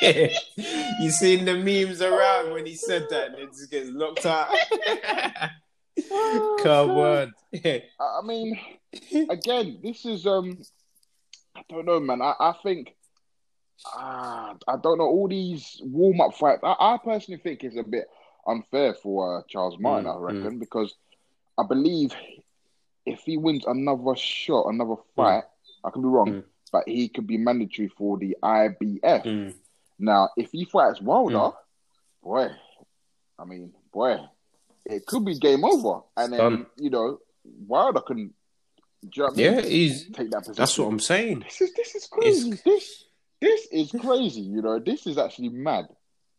You 0.00 1.10
seen 1.10 1.44
the 1.44 1.56
memes 1.56 2.02
around 2.02 2.52
when 2.52 2.66
he 2.66 2.76
said 2.76 3.06
that 3.10 3.30
and 3.30 3.38
it 3.38 3.50
just 3.50 3.68
gets 3.70 3.90
locked 3.90 4.26
out. 4.26 4.48
Come 6.68 6.90
on. 6.90 7.34
I 7.64 8.22
mean, 8.24 8.58
again, 9.30 9.78
this 9.82 10.04
is 10.04 10.26
um 10.26 10.58
I 11.56 11.62
don't 11.68 11.86
know, 11.86 11.98
man. 12.00 12.22
I, 12.22 12.34
I 12.38 12.54
think 12.62 12.94
uh, 13.96 14.54
I 14.66 14.76
don't 14.82 14.98
know 14.98 15.04
all 15.04 15.28
these 15.28 15.80
warm 15.82 16.20
up 16.20 16.34
fights. 16.34 16.60
I, 16.62 16.74
I, 16.78 16.98
personally 17.02 17.40
think 17.40 17.64
it's 17.64 17.76
a 17.76 17.82
bit 17.82 18.06
unfair 18.46 18.94
for 18.94 19.38
uh, 19.38 19.42
Charles 19.48 19.78
Martin. 19.78 20.06
Mm, 20.06 20.16
I 20.16 20.18
reckon 20.18 20.56
mm. 20.56 20.60
because 20.60 20.94
I 21.56 21.64
believe 21.66 22.12
if 23.06 23.20
he 23.20 23.36
wins 23.36 23.64
another 23.66 24.16
shot, 24.16 24.66
another 24.66 24.94
mm. 24.94 25.04
fight, 25.16 25.44
mm. 25.44 25.88
I 25.88 25.90
can 25.90 26.02
be 26.02 26.08
wrong, 26.08 26.30
mm. 26.30 26.44
but 26.72 26.88
he 26.88 27.08
could 27.08 27.26
be 27.26 27.38
mandatory 27.38 27.88
for 27.88 28.18
the 28.18 28.36
IBF. 28.42 29.24
Mm. 29.24 29.54
Now, 29.98 30.30
if 30.36 30.50
he 30.52 30.64
fights 30.64 31.00
Wilder, 31.00 31.56
boy, 32.22 32.48
I 33.38 33.44
mean, 33.44 33.72
boy, 33.92 34.18
it 34.88 35.06
could 35.06 35.24
be 35.24 35.38
game 35.38 35.64
over, 35.64 36.00
and 36.16 36.32
then 36.32 36.66
you 36.78 36.90
know 36.90 37.18
Wilder 37.44 38.00
can. 38.00 38.32
You 39.00 39.22
know 39.22 39.30
yeah, 39.34 39.60
he's 39.60 40.06
take 40.10 40.30
that 40.30 40.40
position. 40.40 40.54
That's 40.56 40.76
what 40.76 40.88
I'm 40.88 40.98
saying. 40.98 41.40
This 41.40 41.60
is 41.60 41.72
this 41.74 41.94
is 41.94 42.06
crazy. 42.06 42.50
It's... 42.50 42.62
This 42.62 43.04
this 43.40 43.68
is 43.70 44.00
crazy. 44.00 44.40
You 44.40 44.62
know, 44.62 44.80
this 44.80 45.06
is 45.06 45.18
actually 45.18 45.50
mad. 45.50 45.86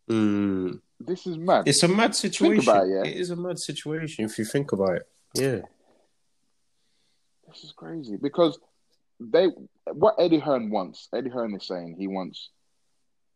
Mm. 0.10 0.82
This 1.00 1.26
is 1.26 1.38
mad. 1.38 1.68
It's 1.68 1.84
a 1.84 1.88
mad 1.88 2.16
situation. 2.16 2.76
It, 2.76 2.90
yeah? 2.90 3.12
it 3.12 3.18
is 3.18 3.30
a 3.30 3.38
mad 3.38 3.60
situation 3.60 4.26
if 4.26 4.38
you 4.38 4.44
think 4.44 4.74
about 4.74 4.96
it. 4.96 5.08
Yeah. 5.34 5.62
This 7.48 7.64
is 7.64 7.72
crazy 7.72 8.18
because 8.18 8.60
they 9.20 9.48
what 9.94 10.16
Eddie 10.20 10.40
Hearn 10.40 10.70
wants. 10.70 11.08
Eddie 11.14 11.30
Hearn 11.30 11.56
is 11.56 11.66
saying 11.66 11.96
he 11.98 12.08
wants, 12.08 12.50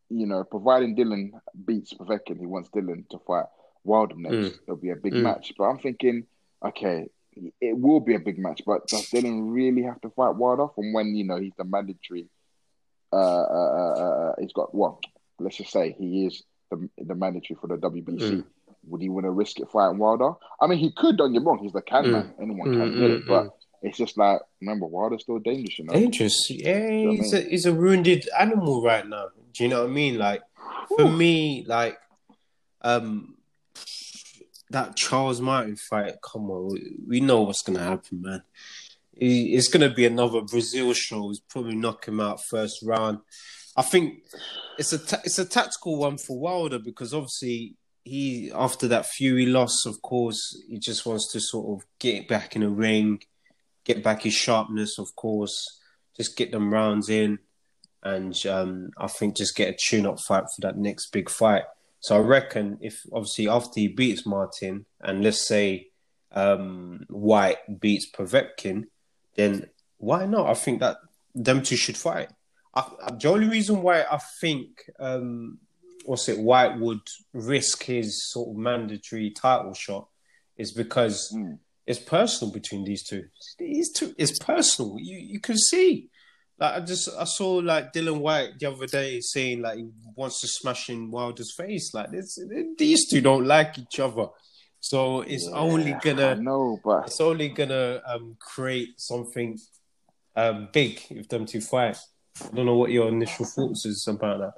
you 0.09 0.25
know, 0.25 0.43
providing 0.43 0.97
Dillian 0.97 1.31
beats 1.65 1.93
Povetkin, 1.93 2.39
he 2.39 2.45
wants 2.45 2.69
Dillian 2.69 3.07
to 3.09 3.19
fight 3.19 3.45
Wilder 3.83 4.15
next. 4.17 4.35
Mm. 4.35 4.59
It'll 4.63 4.75
be 4.75 4.91
a 4.91 4.95
big 4.95 5.13
mm. 5.13 5.21
match. 5.21 5.53
But 5.57 5.65
I'm 5.65 5.79
thinking, 5.79 6.25
okay, 6.65 7.07
it 7.59 7.77
will 7.77 7.99
be 7.99 8.15
a 8.15 8.19
big 8.19 8.37
match, 8.37 8.61
but 8.65 8.87
does 8.87 9.09
Dillian 9.09 9.53
really 9.53 9.83
have 9.83 9.99
to 10.01 10.09
fight 10.11 10.35
Wilder 10.35 10.67
from 10.73 10.93
when 10.93 11.15
you 11.15 11.23
know 11.23 11.37
he's 11.37 11.53
the 11.57 11.63
mandatory? 11.63 12.27
Uh, 13.11 13.15
uh, 13.15 13.73
uh, 13.75 13.93
uh 13.93 14.33
he's 14.39 14.53
got 14.53 14.73
well, 14.73 14.99
let's 15.39 15.57
just 15.57 15.71
say 15.71 15.95
he 15.97 16.25
is 16.25 16.43
the 16.71 16.89
the 16.97 17.15
mandatory 17.15 17.57
for 17.59 17.67
the 17.67 17.77
WBC. 17.77 18.19
Mm. 18.19 18.45
Would 18.87 19.01
he 19.01 19.09
want 19.09 19.25
to 19.25 19.31
risk 19.31 19.59
it 19.59 19.69
fighting 19.71 19.97
Wilder? 19.97 20.33
I 20.59 20.67
mean, 20.67 20.79
he 20.79 20.91
could. 20.91 21.17
Don't 21.17 21.31
get 21.31 21.43
wrong. 21.43 21.59
He's 21.59 21.71
the 21.71 21.81
can 21.81 22.05
mm. 22.05 22.11
man. 22.11 22.33
Anyone 22.41 22.71
can 22.71 22.91
mm, 22.91 22.99
get 22.99 23.11
it, 23.11 23.23
mm, 23.23 23.27
but. 23.27 23.43
Mm. 23.45 23.51
It's 23.85 23.97
just 23.97 24.17
like 24.17 24.39
remember 24.61 24.85
Wilder's 24.85 25.23
still 25.23 25.39
dangerous, 25.39 25.77
you 25.77 25.83
know. 25.83 25.91
Dangerous, 25.91 26.49
yeah. 26.49 26.87
You 26.87 27.05
know 27.05 27.11
he's 27.11 27.33
I 27.33 27.37
mean? 27.39 27.47
a 27.47 27.49
he's 27.49 27.65
a 27.65 27.73
wounded 27.73 28.29
animal 28.39 28.81
right 28.81 29.05
now. 29.05 29.25
Do 29.51 29.63
you 29.63 29.69
know 29.69 29.81
what 29.81 29.89
I 29.89 29.93
mean? 29.93 30.17
Like 30.17 30.41
for 30.95 31.09
me, 31.09 31.65
like 31.67 31.97
um 32.81 33.35
that 34.73 34.95
Charles 34.95 35.39
Martin 35.39 35.75
fight. 35.75 36.15
Come 36.21 36.51
on, 36.51 36.77
we, 37.07 37.21
know 37.21 37.43
what's 37.43 37.61
gonna 37.61 37.79
happen, 37.79 38.21
man. 38.21 38.43
it's 39.15 39.69
gonna 39.69 39.89
be 39.89 40.05
another 40.05 40.41
Breazeale 40.41 40.95
show. 40.95 41.29
He's 41.29 41.39
probably 41.39 41.75
knock 41.75 42.07
him 42.07 42.19
out 42.19 42.43
first 42.43 42.83
round. 42.83 43.19
I 43.77 43.83
think 43.83 44.23
it's 44.77 44.91
a 44.91 44.97
ta- 44.97 45.21
it's 45.23 45.39
a 45.39 45.45
tactical 45.45 45.97
one 45.97 46.17
for 46.17 46.37
Wilder 46.37 46.79
because 46.79 47.13
obviously 47.13 47.75
he 48.03 48.51
after 48.53 48.87
that 48.89 49.05
Fury 49.05 49.45
loss, 49.45 49.85
of 49.85 50.01
course, 50.01 50.61
he 50.67 50.77
just 50.77 51.05
wants 51.05 51.31
to 51.31 51.39
sort 51.39 51.69
of 51.69 51.87
get 51.99 52.27
back 52.27 52.55
in 52.55 52.61
the 52.61 52.69
ring, 52.69 53.21
get 53.85 54.03
back 54.03 54.23
his 54.23 54.33
sharpness, 54.33 54.99
of 54.99 55.15
course, 55.15 55.79
just 56.17 56.35
get 56.35 56.51
them 56.51 56.73
rounds 56.73 57.09
in, 57.09 57.39
and 58.01 58.35
um, 58.47 58.89
I 58.97 59.07
think 59.07 59.37
just 59.37 59.55
get 59.55 59.69
a 59.69 59.77
tune-up 59.79 60.19
fight 60.19 60.43
for 60.43 60.61
that 60.61 60.77
next 60.77 61.11
big 61.11 61.29
fight. 61.29 61.63
So 62.03 62.17
I 62.17 62.19
reckon 62.19 62.79
if 62.81 63.05
obviously 63.13 63.47
after 63.47 63.79
he 63.79 63.87
beats 63.87 64.25
Martin, 64.25 64.85
and 64.99 65.23
let's 65.23 65.47
say 65.47 65.87
um, 66.33 67.05
Whyte 67.07 67.79
beats 67.79 68.11
Povetkin, 68.11 68.87
then 69.35 69.69
why 69.99 70.25
not? 70.25 70.49
I 70.49 70.53
think 70.53 70.81
that 70.81 70.97
them 71.33 71.63
two 71.63 71.77
should 71.77 71.95
fight. 71.95 72.27
I, 72.75 72.91
the 73.17 73.29
only 73.29 73.47
reason 73.47 73.81
why 73.81 74.01
I 74.01 74.19
think 74.41 74.83
um, 74.99 75.59
what's 76.03 76.27
it 76.27 76.39
Whyte 76.39 76.77
would 76.77 77.07
risk 77.31 77.83
his 77.83 78.29
sort 78.29 78.49
of 78.49 78.57
mandatory 78.57 79.29
title 79.29 79.73
shot 79.73 80.09
is 80.57 80.73
because 80.73 81.33
mm. 81.33 81.57
it's 81.87 81.99
personal 81.99 82.53
between 82.53 82.83
these 82.83 83.03
two. 83.03 83.23
These 83.57 83.93
two 83.93 84.13
it's 84.17 84.37
personal. 84.39 84.97
You 84.99 85.19
you 85.19 85.39
can 85.39 85.57
see. 85.57 86.09
Like 86.59 86.73
I 86.75 86.85
just 86.85 87.09
I 87.17 87.23
saw 87.23 87.55
like 87.55 87.93
Dillian 87.93 88.19
Whyte 88.19 88.59
the 88.59 88.71
other 88.71 88.85
day 88.87 89.19
saying 89.19 89.61
like 89.61 89.77
he 89.77 89.89
wants 90.15 90.41
to 90.41 90.47
smash 90.47 90.89
in 90.89 91.09
Wilder's 91.11 91.53
face. 91.55 91.93
Like 91.93 92.11
this, 92.11 92.39
these 92.77 93.09
two 93.09 93.21
don't 93.21 93.45
like 93.45 93.77
each 93.79 93.99
other. 93.99 94.27
So 94.79 95.21
it's 95.21 95.47
yeah, 95.49 95.57
only 95.57 95.95
gonna 96.03 96.35
no, 96.35 96.79
but 96.83 97.07
it's 97.07 97.21
only 97.21 97.49
gonna 97.49 98.01
um, 98.05 98.35
create 98.39 98.89
something 98.99 99.57
um, 100.35 100.69
big 100.71 100.99
if 101.09 101.27
them 101.27 101.45
two 101.45 101.61
fight. 101.61 101.97
I 102.41 102.55
don't 102.55 102.65
know 102.65 102.77
what 102.77 102.91
your 102.91 103.07
initial 103.07 103.45
thoughts 103.45 103.85
is 103.85 104.07
about 104.07 104.39
that. 104.39 104.53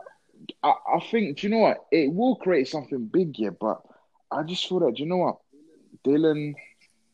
I, 0.64 0.74
I 0.96 1.00
think, 1.12 1.38
do 1.38 1.48
you 1.48 1.54
know 1.54 1.60
what? 1.60 1.86
It 1.92 2.14
will 2.14 2.36
create 2.38 2.68
something 2.68 3.06
big, 3.06 3.38
yeah, 3.38 3.50
but 3.50 3.82
I 4.32 4.44
just 4.44 4.68
feel 4.68 4.80
that, 4.80 4.96
do 4.96 5.04
you 5.04 5.10
know 5.10 5.18
what? 5.18 5.38
Dillian 6.06 6.54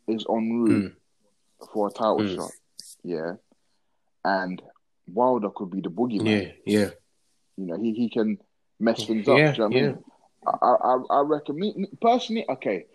is 0.07 0.25
en 0.29 0.61
route 0.61 0.93
for 1.73 1.87
a 1.87 1.91
title 1.91 2.19
Mm. 2.19 2.35
shot, 2.35 2.51
yeah, 3.03 3.33
and 4.23 4.61
Wilder 5.13 5.49
could 5.49 5.69
be 5.71 5.81
the 5.81 5.89
boogeyman. 5.89 6.53
Yeah, 6.65 6.79
yeah, 6.79 6.89
You 7.57 7.65
know, 7.67 7.81
he, 7.81 7.93
he 7.93 8.09
can 8.09 8.37
mess 8.79 9.05
things 9.05 9.27
up. 9.27 9.37
Yeah, 9.37 9.51
do 9.53 9.61
you 9.63 9.69
know 9.69 9.69
what 9.69 9.77
I 9.77 9.81
mean? 9.81 10.03
I, 10.47 11.15
I, 11.15 11.17
I 11.17 11.21
reckon, 11.21 11.59
me, 11.59 11.73
me- 11.75 11.89
personally, 12.01 12.45
okay. 12.49 12.85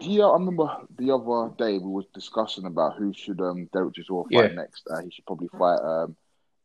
Do 0.00 0.08
you, 0.10 0.22
I 0.24 0.32
remember 0.32 0.66
the 0.98 1.12
other 1.14 1.54
day 1.56 1.78
we 1.78 1.88
was 1.90 2.06
discussing 2.14 2.64
about 2.66 2.96
who 2.96 3.12
should 3.12 3.40
um 3.40 3.68
Dereck 3.72 3.94
Chisora 3.94 4.24
fight 4.24 4.50
Yeah. 4.50 4.56
next. 4.56 4.82
Uh, 4.90 5.00
he 5.02 5.10
should 5.10 5.24
probably 5.26 5.48
fight 5.56 5.78
um 5.78 6.16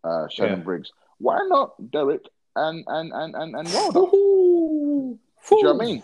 uh 0.04 0.28
Shannon 0.30 0.60
Yeah. 0.60 0.64
Briggs. 0.66 0.92
Why 1.20 1.38
not 1.48 1.80
Dereck 1.82 2.26
and 2.56 2.84
and 2.88 3.12
and 3.14 3.36
and, 3.36 3.56
and 3.56 3.68
Wilder? 3.74 4.00
Ooh. 4.00 5.20
Do 5.50 5.56
you 5.58 5.64
know 5.64 5.74
what 5.74 5.82
I 5.84 5.86
mean? 5.86 6.04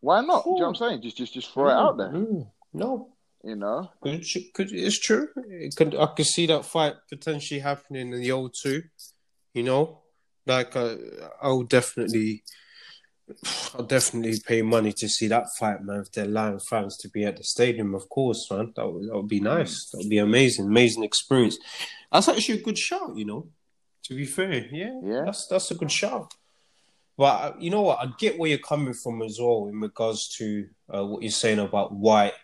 Why 0.00 0.20
not? 0.20 0.44
Do 0.44 0.50
you 0.50 0.56
know 0.60 0.66
what 0.66 0.68
I'm 0.68 0.74
saying? 0.88 1.02
Just 1.02 1.16
just 1.16 1.34
just 1.34 1.50
throw 1.52 1.68
it 1.68 1.72
out 1.72 1.96
there. 1.96 2.10
Mm, 2.10 2.46
No, 2.74 3.08
You 3.44 3.56
know? 3.56 3.90
could, 4.02 4.24
could, 4.54 4.72
it's 4.72 4.98
true. 4.98 5.28
It 5.48 5.76
could, 5.76 5.94
I 5.94 6.06
could 6.06 6.26
see 6.26 6.46
that 6.46 6.64
fight 6.64 6.94
potentially 7.08 7.60
happening 7.60 8.12
in 8.12 8.20
the 8.20 8.32
old 8.32 8.54
two. 8.60 8.82
You 9.54 9.62
know, 9.62 10.00
like 10.46 10.76
uh, 10.76 10.96
I'll 11.40 11.62
definitely, 11.62 12.42
I'll 13.74 13.84
definitely 13.84 14.38
pay 14.46 14.62
money 14.62 14.92
to 14.98 15.08
see 15.08 15.28
that 15.28 15.46
fight, 15.58 15.82
man. 15.82 16.00
If 16.00 16.12
they're 16.12 16.24
allowing 16.24 16.58
fans 16.58 16.96
to 16.98 17.08
be 17.08 17.24
at 17.24 17.36
the 17.36 17.44
stadium, 17.44 17.94
of 17.94 18.08
course, 18.08 18.50
man. 18.50 18.72
That 18.76 18.86
would, 18.88 19.08
that 19.08 19.16
would 19.16 19.28
be 19.28 19.40
nice. 19.40 19.88
That 19.90 19.98
would 19.98 20.10
be 20.10 20.18
amazing, 20.18 20.66
amazing 20.66 21.04
experience. 21.04 21.58
That's 22.12 22.28
actually 22.28 22.60
a 22.60 22.62
good 22.62 22.78
shout, 22.78 23.16
you 23.16 23.24
know. 23.24 23.48
To 24.04 24.14
be 24.14 24.24
fair, 24.26 24.66
yeah, 24.72 25.00
Yeah. 25.02 25.22
that's 25.24 25.46
that's 25.46 25.70
a 25.70 25.74
good 25.74 25.90
shout. 25.90 26.32
But 27.16 27.24
uh, 27.24 27.52
you 27.58 27.70
know 27.70 27.82
what? 27.82 27.98
I 28.00 28.12
get 28.18 28.38
where 28.38 28.50
you're 28.50 28.58
coming 28.58 28.94
from 28.94 29.22
as 29.22 29.38
well 29.40 29.68
in 29.68 29.80
regards 29.80 30.28
to 30.36 30.66
uh, 30.94 31.04
what 31.04 31.22
you're 31.22 31.30
saying 31.30 31.58
about 31.58 31.92
Whyte 31.92 32.34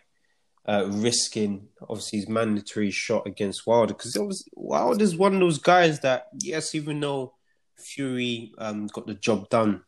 uh, 0.65 0.85
risking 0.87 1.67
obviously 1.81 2.19
his 2.19 2.29
mandatory 2.29 2.91
shot 2.91 3.27
against 3.27 3.67
Wilder 3.67 3.93
because 3.93 4.47
Wilder's 4.53 5.15
one 5.15 5.33
of 5.33 5.39
those 5.39 5.59
guys 5.59 5.99
that 6.01 6.27
yes, 6.41 6.73
even 6.75 6.99
though 6.99 7.33
Fury 7.77 8.53
um, 8.57 8.87
got 8.87 9.07
the 9.07 9.15
job 9.15 9.49
done 9.49 9.83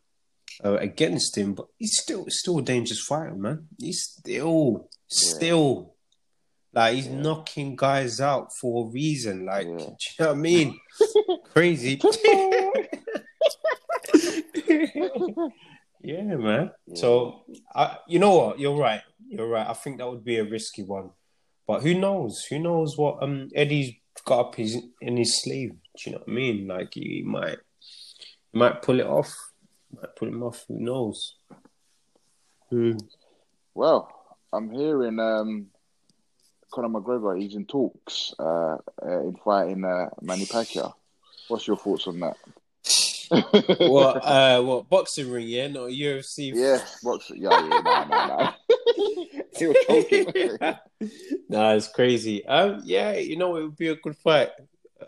uh, 0.64 0.76
against 0.76 1.36
him, 1.36 1.54
but 1.54 1.66
he's 1.78 1.98
still 1.98 2.26
still 2.28 2.58
a 2.58 2.62
dangerous 2.62 3.00
fighter, 3.00 3.34
man. 3.34 3.68
He's 3.78 4.02
still 4.02 4.88
still 5.08 5.96
like 6.76 6.94
he's 6.94 7.08
knocking 7.08 7.74
guys 7.74 8.20
out 8.20 8.50
for 8.60 8.86
a 8.86 8.90
reason. 8.90 9.46
Like, 9.46 9.66
Yeah. 9.66 9.76
do 9.76 9.82
you 9.82 9.88
know 10.20 10.26
what 10.26 10.30
I 10.30 10.34
mean? 10.34 10.78
Crazy. 11.52 12.00
yeah, 16.02 16.36
man. 16.36 16.70
So, 16.94 17.44
I, 17.74 17.96
you 18.06 18.18
know 18.18 18.36
what? 18.36 18.60
You're 18.60 18.76
right. 18.76 19.00
You're 19.28 19.48
right. 19.48 19.66
I 19.66 19.72
think 19.72 19.98
that 19.98 20.08
would 20.08 20.24
be 20.24 20.38
a 20.38 20.44
risky 20.44 20.82
one, 20.82 21.10
but 21.66 21.82
who 21.82 21.94
knows? 21.94 22.44
Who 22.48 22.58
knows 22.58 22.96
what 22.96 23.22
um 23.22 23.48
Eddie's 23.54 23.94
got 24.24 24.40
up 24.40 24.54
his 24.54 24.78
in 25.00 25.16
his 25.16 25.42
sleeve? 25.42 25.70
Do 25.70 26.10
you 26.10 26.12
know 26.12 26.22
what 26.24 26.32
I 26.32 26.34
mean? 26.34 26.68
Like 26.68 26.94
he 26.94 27.22
might, 27.24 27.58
he 28.52 28.58
might 28.58 28.82
pull 28.82 29.00
it 29.00 29.06
off. 29.06 29.34
Might 29.94 30.14
pull 30.16 30.28
him 30.28 30.42
off. 30.42 30.64
Who 30.68 30.78
knows? 30.80 31.34
Hmm. 32.70 32.98
Well, 33.74 34.10
I'm 34.52 34.70
hearing 34.70 35.18
um 35.18 35.66
Conor 36.72 36.88
McGregor, 36.88 37.40
he's 37.40 37.54
in 37.54 37.66
talks 37.66 38.34
uh, 38.38 38.76
uh 39.02 39.20
in 39.22 39.36
fighting 39.44 39.84
uh, 39.84 40.10
Manny 40.20 40.44
Pacquiao. 40.44 40.92
What's 41.48 41.66
your 41.66 41.76
thoughts 41.76 42.06
on 42.06 42.20
that? 42.20 42.36
What? 43.88 44.16
uh, 44.24 44.62
what 44.62 44.88
boxing 44.88 45.30
ring? 45.30 45.48
Yeah, 45.48 45.68
not 45.68 45.90
UFC. 45.90 46.52
Yeah, 46.54 46.84
what's 47.02 47.30
yeah, 47.30 47.60
yeah, 47.60 47.80
nah, 47.80 48.04
nah, 48.04 48.26
nah. 48.26 48.52
talking. 49.86 50.58
nah, 51.48 51.72
it's 51.72 51.88
crazy. 51.88 52.44
Um, 52.46 52.80
yeah, 52.84 53.14
you 53.14 53.36
know, 53.36 53.56
it 53.56 53.62
would 53.62 53.76
be 53.76 53.88
a 53.88 53.96
good 53.96 54.16
fight. 54.16 54.50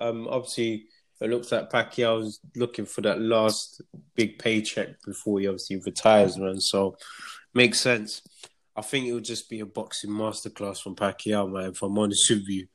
Um, 0.00 0.28
obviously, 0.28 0.86
it 1.20 1.30
looks 1.30 1.50
like 1.50 1.70
Pacquiao's 1.70 2.40
looking 2.56 2.86
for 2.86 3.00
that 3.02 3.20
last 3.20 3.80
big 4.14 4.38
paycheck 4.38 5.02
before 5.04 5.40
he 5.40 5.46
obviously 5.46 5.76
retires, 5.76 6.36
man. 6.36 6.60
So, 6.60 6.96
makes 7.54 7.80
sense. 7.80 8.22
I 8.76 8.82
think 8.82 9.06
it 9.06 9.12
would 9.12 9.24
just 9.24 9.50
be 9.50 9.60
a 9.60 9.66
boxing 9.66 10.10
masterclass 10.10 10.80
from 10.82 10.94
Pacquiao, 10.94 11.50
man. 11.50 11.70
If 11.70 11.82
I'm 11.82 11.98
honest 11.98 12.30
with 12.30 12.48
you, 12.48 12.68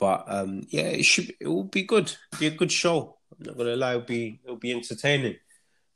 but 0.00 0.24
um, 0.26 0.62
yeah, 0.68 0.88
it 0.88 1.04
should. 1.04 1.32
It 1.40 1.46
will 1.46 1.64
be 1.64 1.82
good. 1.82 2.14
Be 2.38 2.48
a 2.48 2.50
good 2.50 2.72
show. 2.72 3.18
I'm 3.32 3.46
not 3.46 3.56
gonna 3.56 3.76
lie. 3.76 3.92
It'll 3.92 4.02
be. 4.02 4.40
It'll 4.44 4.56
be 4.56 4.72
entertaining. 4.72 5.36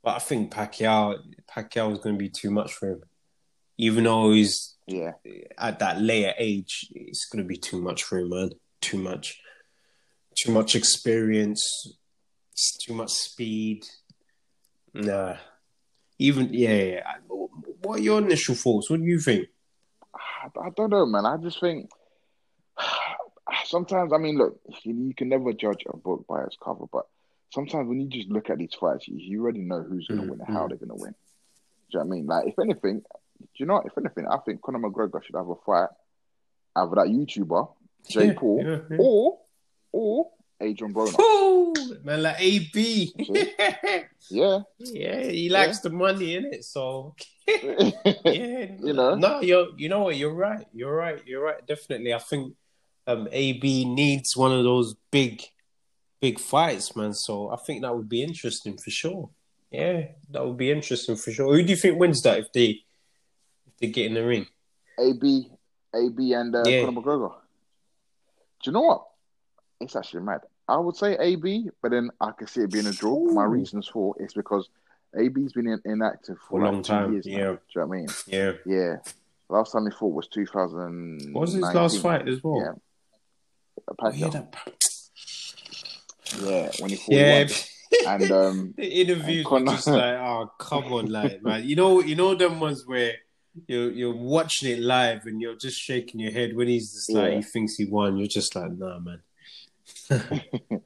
But 0.03 0.15
I 0.15 0.19
think 0.19 0.51
Pacquiao, 0.51 1.17
Pacquiao 1.49 1.91
is 1.91 1.99
going 1.99 2.15
to 2.15 2.19
be 2.19 2.29
too 2.29 2.51
much 2.51 2.73
for 2.73 2.91
him. 2.91 3.01
Even 3.79 4.03
though 4.03 4.33
he's 4.33 4.75
Yeah, 4.87 5.13
at 5.57 5.79
that 5.79 6.01
later 6.01 6.33
age, 6.37 6.89
it's 6.91 7.25
going 7.31 7.41
to 7.41 7.47
be 7.47 7.55
too 7.55 7.81
much 7.81 8.03
for 8.03 8.19
him, 8.19 8.29
man. 8.29 8.49
Too 8.81 8.97
much, 8.97 9.39
too 10.37 10.51
much 10.51 10.75
experience, 10.75 11.63
too 12.85 12.93
much 12.93 13.11
speed. 13.11 13.85
Nah, 14.93 15.37
even 16.17 16.49
yeah. 16.53 16.73
yeah. 16.73 17.13
What 17.81 17.99
are 17.99 18.03
your 18.03 18.19
initial 18.19 18.55
thoughts? 18.55 18.89
What 18.89 18.99
do 18.99 19.05
you 19.05 19.19
think? 19.19 19.47
I, 20.13 20.69
don't 20.75 20.89
know, 20.89 21.05
man. 21.05 21.25
I 21.25 21.37
just 21.37 21.61
think 21.61 21.89
sometimes. 23.65 24.11
I 24.11 24.17
mean, 24.17 24.37
look, 24.37 24.59
you, 24.83 25.13
can 25.15 25.29
never 25.29 25.53
judge 25.53 25.83
a 25.87 25.95
book 25.95 26.25
by 26.27 26.43
its 26.43 26.57
cover, 26.61 26.83
but 26.91 27.05
sometimes 27.53 27.87
when 27.87 28.01
you 28.01 28.09
just 28.09 28.27
look 28.27 28.49
at 28.49 28.57
these 28.57 28.73
fights, 28.77 29.07
you, 29.07 29.41
already 29.41 29.61
know 29.61 29.83
who's 29.83 30.07
going 30.07 30.19
to 30.19 30.25
Mm, 30.25 30.29
win 30.31 30.41
and 30.45 30.53
how 30.53 30.67
they're 30.67 30.75
going 30.75 30.89
to 30.89 30.95
win. 30.95 31.15
Do 31.91 31.97
you 31.97 31.99
know 31.99 32.05
what 32.05 32.13
I 32.13 32.17
mean? 32.17 32.25
Like, 32.25 32.47
if 32.47 32.59
anything, 32.59 33.03
do 33.39 33.47
you 33.57 33.65
know? 33.65 33.75
what? 33.75 33.85
If 33.85 33.97
anything, 33.97 34.27
I 34.27 34.37
think 34.45 34.61
Conor 34.61 34.79
McGregor 34.79 35.23
should 35.23 35.35
have 35.35 35.49
a 35.49 35.55
fight 35.65 35.89
either 36.75 36.95
that 36.95 37.07
YouTuber 37.07 37.73
Jake 38.09 38.27
Yeah, 38.27 38.33
Paul 38.39 38.63
yeah, 38.65 38.77
yeah. 38.91 38.97
or 38.99 39.39
or 39.91 40.29
Adrian 40.61 40.93
Broner. 40.93 41.19
Ooh, 41.19 41.73
man, 42.03 42.23
like 42.23 42.35
AB. 42.39 43.13
Yeah, 44.29 44.59
yeah, 44.77 45.23
he 45.23 45.49
likes 45.49 45.79
the 45.79 45.89
money 45.89 46.35
in 46.35 46.45
it, 46.53 46.63
so 46.63 47.15
yeah, 47.47 48.67
you 48.79 48.93
know. 48.93 49.15
No, 49.15 49.41
you're 49.41 49.69
you 49.77 49.89
know 49.89 50.01
what, 50.01 50.17
you're 50.17 50.33
right. 50.33 50.67
You're 50.73 50.95
right. 50.95 51.21
You're 51.25 51.43
right. 51.43 51.65
Definitely. 51.65 52.13
I 52.13 52.19
think 52.19 52.53
um 53.07 53.27
AB 53.31 53.85
needs 53.85 54.35
one 54.37 54.51
of 54.51 54.63
those 54.63 54.95
big 55.11 55.41
big 56.21 56.39
fights, 56.39 56.95
man. 56.95 57.13
So 57.13 57.49
I 57.49 57.55
think 57.55 57.81
that 57.81 57.95
would 57.95 58.09
be 58.09 58.21
interesting 58.21 58.77
for 58.77 58.91
sure. 58.91 59.29
Yeah, 59.71 60.07
that 60.31 60.45
would 60.45 60.57
be 60.57 60.71
interesting 60.71 61.15
for 61.15 61.31
sure. 61.31 61.55
Who 61.55 61.63
do 61.63 61.69
you 61.69 61.77
think 61.77 61.99
wins 61.99 62.21
that 62.23 62.39
if 62.39 62.51
they 62.53 62.81
they 63.79 63.87
get 63.87 64.05
in 64.07 64.13
the 64.13 64.25
ring? 64.25 64.45
AB, 64.99 65.49
AB, 65.95 66.33
and 66.33 66.55
uh, 66.55 66.63
Yeah. 66.65 66.85
Conor 66.85 67.01
McGregor. 67.01 67.33
Do 68.63 68.69
you 68.69 68.71
know 68.73 68.81
what? 68.81 69.05
It's 69.81 69.95
actually 69.95 70.21
mad. 70.23 70.41
I 70.67 70.77
would 70.77 70.95
say 70.95 71.17
AB, 71.17 71.69
but 71.81 71.91
then 71.91 72.11
I 72.21 72.31
can 72.31 72.47
see 72.47 72.61
it 72.61 72.71
being 72.71 72.85
a 72.85 72.91
draw. 72.91 73.17
My 73.31 73.45
reasons 73.45 73.87
for 73.87 74.15
it's 74.19 74.33
because 74.33 74.69
AB's 75.17 75.53
been 75.53 75.67
in, 75.67 75.81
inactive 75.85 76.37
for 76.37 76.59
For 76.59 76.61
a 76.61 76.63
like 76.65 76.73
long 76.73 76.83
time, 76.83 77.13
Years 77.13 77.25
now. 77.25 77.31
yeah. 77.31 77.37
Do 77.39 77.49
you 77.49 77.57
know 77.81 77.85
what 77.87 77.95
I 77.95 77.97
mean? 77.97 78.07
Yeah. 78.27 78.51
Yeah. 78.65 78.95
Last 79.49 79.71
time 79.71 79.85
he 79.85 79.91
fought 79.91 80.13
was 80.13 80.27
2000. 80.27 81.29
What 81.33 81.41
was 81.41 81.53
his 81.53 81.61
last 81.63 82.01
fight 82.01 82.27
as 82.27 82.43
well? 82.43 82.59
Yeah. 82.59 82.71
Oh, 83.99 84.11
yeah, 84.11 84.43
Yeah, 86.43 86.71
when 86.79 86.89
he 86.91 86.95
fought. 86.97 87.09
yeah. 87.09 87.47
And 88.07 88.31
um, 88.31 88.73
the 88.77 88.85
interviews 89.01 89.45
were 89.45 89.49
Conor- 89.49 89.71
just 89.71 89.87
like, 89.87 90.15
oh 90.19 90.51
come 90.59 90.93
on, 90.93 91.07
like 91.11 91.41
man, 91.41 91.67
you 91.67 91.75
know, 91.75 92.01
you 92.01 92.15
know 92.15 92.35
them 92.35 92.59
ones 92.59 92.83
where 92.85 93.13
you're 93.67 93.91
you're 93.91 94.15
watching 94.15 94.71
it 94.71 94.79
live 94.79 95.25
and 95.25 95.41
you're 95.41 95.55
just 95.55 95.79
shaking 95.79 96.19
your 96.19 96.31
head 96.31 96.55
when 96.55 96.67
he's 96.67 96.93
just 96.93 97.11
like 97.11 97.31
Yeah. 97.31 97.35
he 97.37 97.41
thinks 97.41 97.75
he 97.75 97.85
won. 97.85 98.17
You're 98.17 98.27
just 98.27 98.55
like, 98.55 98.71
nah, 98.71 98.99
man. 98.99 99.21
and, 100.09 100.81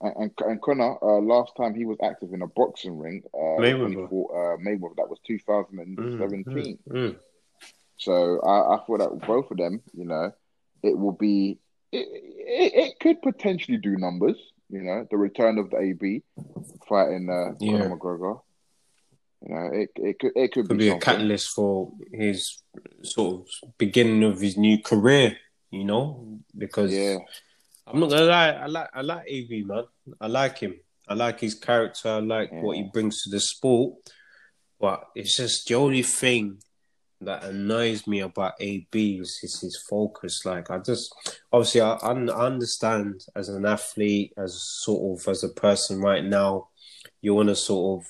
and, 0.00 0.30
and 0.40 0.62
Conor, 0.62 0.96
uh, 1.02 1.20
last 1.20 1.52
time 1.56 1.74
he 1.74 1.84
was 1.84 1.98
active 2.02 2.32
in 2.32 2.42
a 2.42 2.46
boxing 2.46 2.98
ring, 2.98 3.22
uh, 3.34 3.60
Mayweather. 3.60 4.08
fought 4.08 4.30
uh, 4.32 4.56
Mayweather, 4.58 4.96
that 4.96 5.08
was 5.08 5.18
2017. 5.26 6.78
Mm, 6.88 6.92
mm. 6.92 7.16
So 7.96 8.40
I, 8.40 8.74
I 8.74 8.78
thought 8.86 8.98
that 8.98 9.26
both 9.26 9.50
of 9.50 9.56
them, 9.56 9.80
you 9.92 10.04
know, 10.04 10.32
it 10.82 10.96
will 10.96 11.12
be, 11.12 11.58
it, 11.90 12.06
it, 12.10 12.72
it 12.74 13.00
could 13.00 13.20
potentially 13.22 13.78
do 13.78 13.96
numbers, 13.96 14.36
you 14.70 14.82
know, 14.82 15.06
the 15.10 15.16
return 15.16 15.58
of 15.58 15.70
the 15.70 15.78
AB 15.78 16.22
fighting 16.88 17.28
uh, 17.28 17.54
Yeah. 17.60 17.78
Conor 17.78 17.96
McGregor. 17.96 18.40
You 19.42 19.54
know, 19.54 19.70
it 19.72 19.90
it 19.96 20.18
could 20.18 20.32
it 20.34 20.52
could, 20.52 20.68
Could 20.68 20.78
be, 20.78 20.90
be 20.90 20.90
a 20.90 20.98
catalyst 20.98 21.50
for 21.54 21.92
his 22.12 22.62
sort 23.02 23.40
of 23.40 23.78
beginning 23.78 24.24
of 24.24 24.40
his 24.40 24.56
new 24.56 24.82
career. 24.82 25.36
You 25.70 25.84
know, 25.84 26.40
because 26.56 26.92
Yeah, 26.92 27.18
I'm 27.86 28.00
not 28.00 28.10
gonna 28.10 28.24
lie, 28.24 28.50
I 28.50 28.66
like 28.66 28.88
I 28.94 29.00
like 29.02 29.24
AB 29.26 29.64
man. 29.64 29.84
I 30.20 30.26
like 30.26 30.58
him. 30.58 30.74
I 31.08 31.14
like 31.14 31.40
his 31.40 31.54
character. 31.54 32.08
I 32.08 32.18
like 32.18 32.50
what 32.52 32.76
he 32.76 32.82
brings 32.92 33.22
to 33.22 33.30
the 33.30 33.40
sport. 33.40 33.94
But 34.80 35.04
it's 35.14 35.36
just 35.36 35.66
the 35.66 35.74
only 35.74 36.02
thing 36.02 36.58
that 37.20 37.44
annoys 37.44 38.06
me 38.06 38.20
about 38.20 38.52
AB 38.60 39.16
is 39.16 39.38
his, 39.40 39.60
his 39.60 39.84
focus. 39.88 40.44
Like 40.44 40.70
I 40.70 40.78
just 40.78 41.12
obviously 41.52 41.80
I, 41.80 41.94
I 41.94 42.12
understand 42.12 43.22
as 43.34 43.48
an 43.48 43.66
athlete, 43.66 44.32
as 44.36 44.58
sort 44.82 45.20
of 45.20 45.28
as 45.28 45.42
a 45.42 45.48
person 45.48 46.00
right 46.00 46.24
now, 46.24 46.68
you 47.20 47.34
want 47.34 47.48
to 47.48 47.56
sort 47.56 48.00
of 48.00 48.06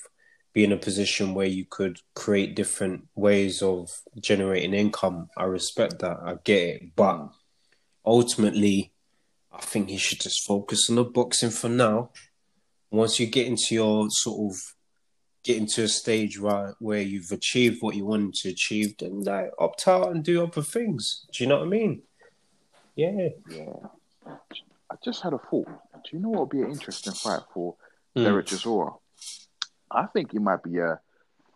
be 0.58 0.64
in 0.64 0.72
a 0.72 0.76
position 0.76 1.34
where 1.34 1.46
you 1.46 1.64
could 1.64 2.00
create 2.16 2.56
different 2.56 3.06
ways 3.14 3.62
of 3.62 3.88
generating 4.18 4.74
income. 4.74 5.28
I 5.36 5.44
respect 5.44 6.00
that. 6.00 6.18
I 6.20 6.34
get 6.42 6.62
it, 6.68 6.96
but 6.96 7.28
ultimately, 8.04 8.92
I 9.52 9.60
think 9.60 9.88
he 9.88 9.98
should 9.98 10.18
just 10.18 10.44
focus 10.44 10.90
on 10.90 10.96
the 10.96 11.04
boxing 11.04 11.50
for 11.50 11.68
now. 11.68 12.10
Once 12.90 13.20
you 13.20 13.26
get 13.28 13.46
into 13.46 13.76
your 13.76 14.08
sort 14.10 14.50
of 14.50 14.58
getting 15.44 15.68
to 15.74 15.84
a 15.84 15.88
stage 15.88 16.40
where 16.40 16.74
where 16.80 17.02
you've 17.02 17.30
achieved 17.30 17.76
what 17.78 17.94
you 17.94 18.04
wanted 18.04 18.34
to 18.34 18.48
achieve, 18.48 18.98
then 18.98 19.20
like 19.20 19.52
opt 19.60 19.86
out 19.86 20.10
and 20.10 20.24
do 20.24 20.42
other 20.42 20.62
things. 20.62 21.24
Do 21.32 21.44
you 21.44 21.48
know 21.48 21.58
what 21.58 21.66
I 21.66 21.70
mean? 21.70 22.02
Yeah. 22.96 23.28
Yeah. 23.48 23.74
I 24.26 24.96
just 25.04 25.22
had 25.22 25.34
a 25.34 25.38
thought. 25.38 25.68
Do 26.02 26.10
you 26.10 26.18
know 26.18 26.30
what 26.30 26.40
would 26.40 26.56
be 26.58 26.62
an 26.62 26.72
interesting 26.72 27.12
fight 27.12 27.42
for 27.54 27.76
mm. 28.16 28.24
Dereck 28.26 28.48
Chisora? 28.48 28.98
I 29.90 30.06
think 30.06 30.34
it 30.34 30.40
might 30.40 30.62
be 30.62 30.78
a 30.78 30.92
uh, 30.92 30.96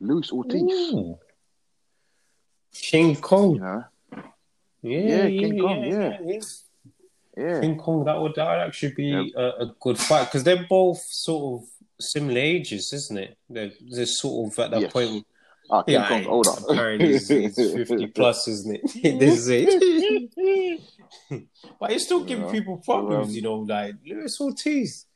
Luis 0.01 0.33
Ortiz. 0.33 0.63
Ooh. 0.63 1.19
King 2.73 3.17
Kong. 3.17 3.55
You 3.55 3.61
know? 3.61 3.85
Yeah, 4.83 4.99
yeah, 4.99 5.29
King 5.29 5.55
yeah, 5.55 5.63
Kong, 5.63 5.85
yeah. 5.85 6.19
yeah. 6.25 6.41
yeah. 7.37 7.61
King 7.61 7.79
Kong, 7.79 8.05
that 8.05 8.21
would 8.21 8.35
that 8.35 8.49
would 8.49 8.67
actually 8.67 8.93
be 8.95 9.05
yep. 9.05 9.27
a, 9.37 9.63
a, 9.63 9.75
good 9.79 9.99
fight 9.99 10.25
because 10.25 10.43
they're 10.43 10.67
both 10.69 10.99
sort 10.99 11.63
of 11.63 11.69
similar 12.01 12.41
ages, 12.41 12.93
isn't 12.93 13.19
it? 13.19 13.39
They're, 13.49 13.71
they're 13.81 14.07
sort 14.07 14.53
of 14.53 14.59
at 14.59 14.71
that 14.73 14.81
yes. 14.81 14.93
point. 14.93 15.27
Ah, 15.71 15.83
King 15.83 15.95
yeah, 15.95 16.09
Kong's 16.09 16.27
older. 16.27 16.51
Apparently, 16.69 17.13
he's, 17.13 17.29
he's, 17.29 17.55
50 17.89 18.07
plus, 18.09 18.49
isn't 18.49 18.81
it? 18.83 18.83
this 19.21 19.47
is 19.47 19.49
it. 19.49 20.81
but 21.81 21.93
he's 21.93 22.05
still 22.05 22.25
giving 22.25 22.51
people 22.51 22.79
problems, 22.79 23.29
um, 23.29 23.35
you 23.35 23.43
know, 23.43 23.55
like 23.55 23.95
Luis 24.05 24.41
Ortiz. 24.41 25.07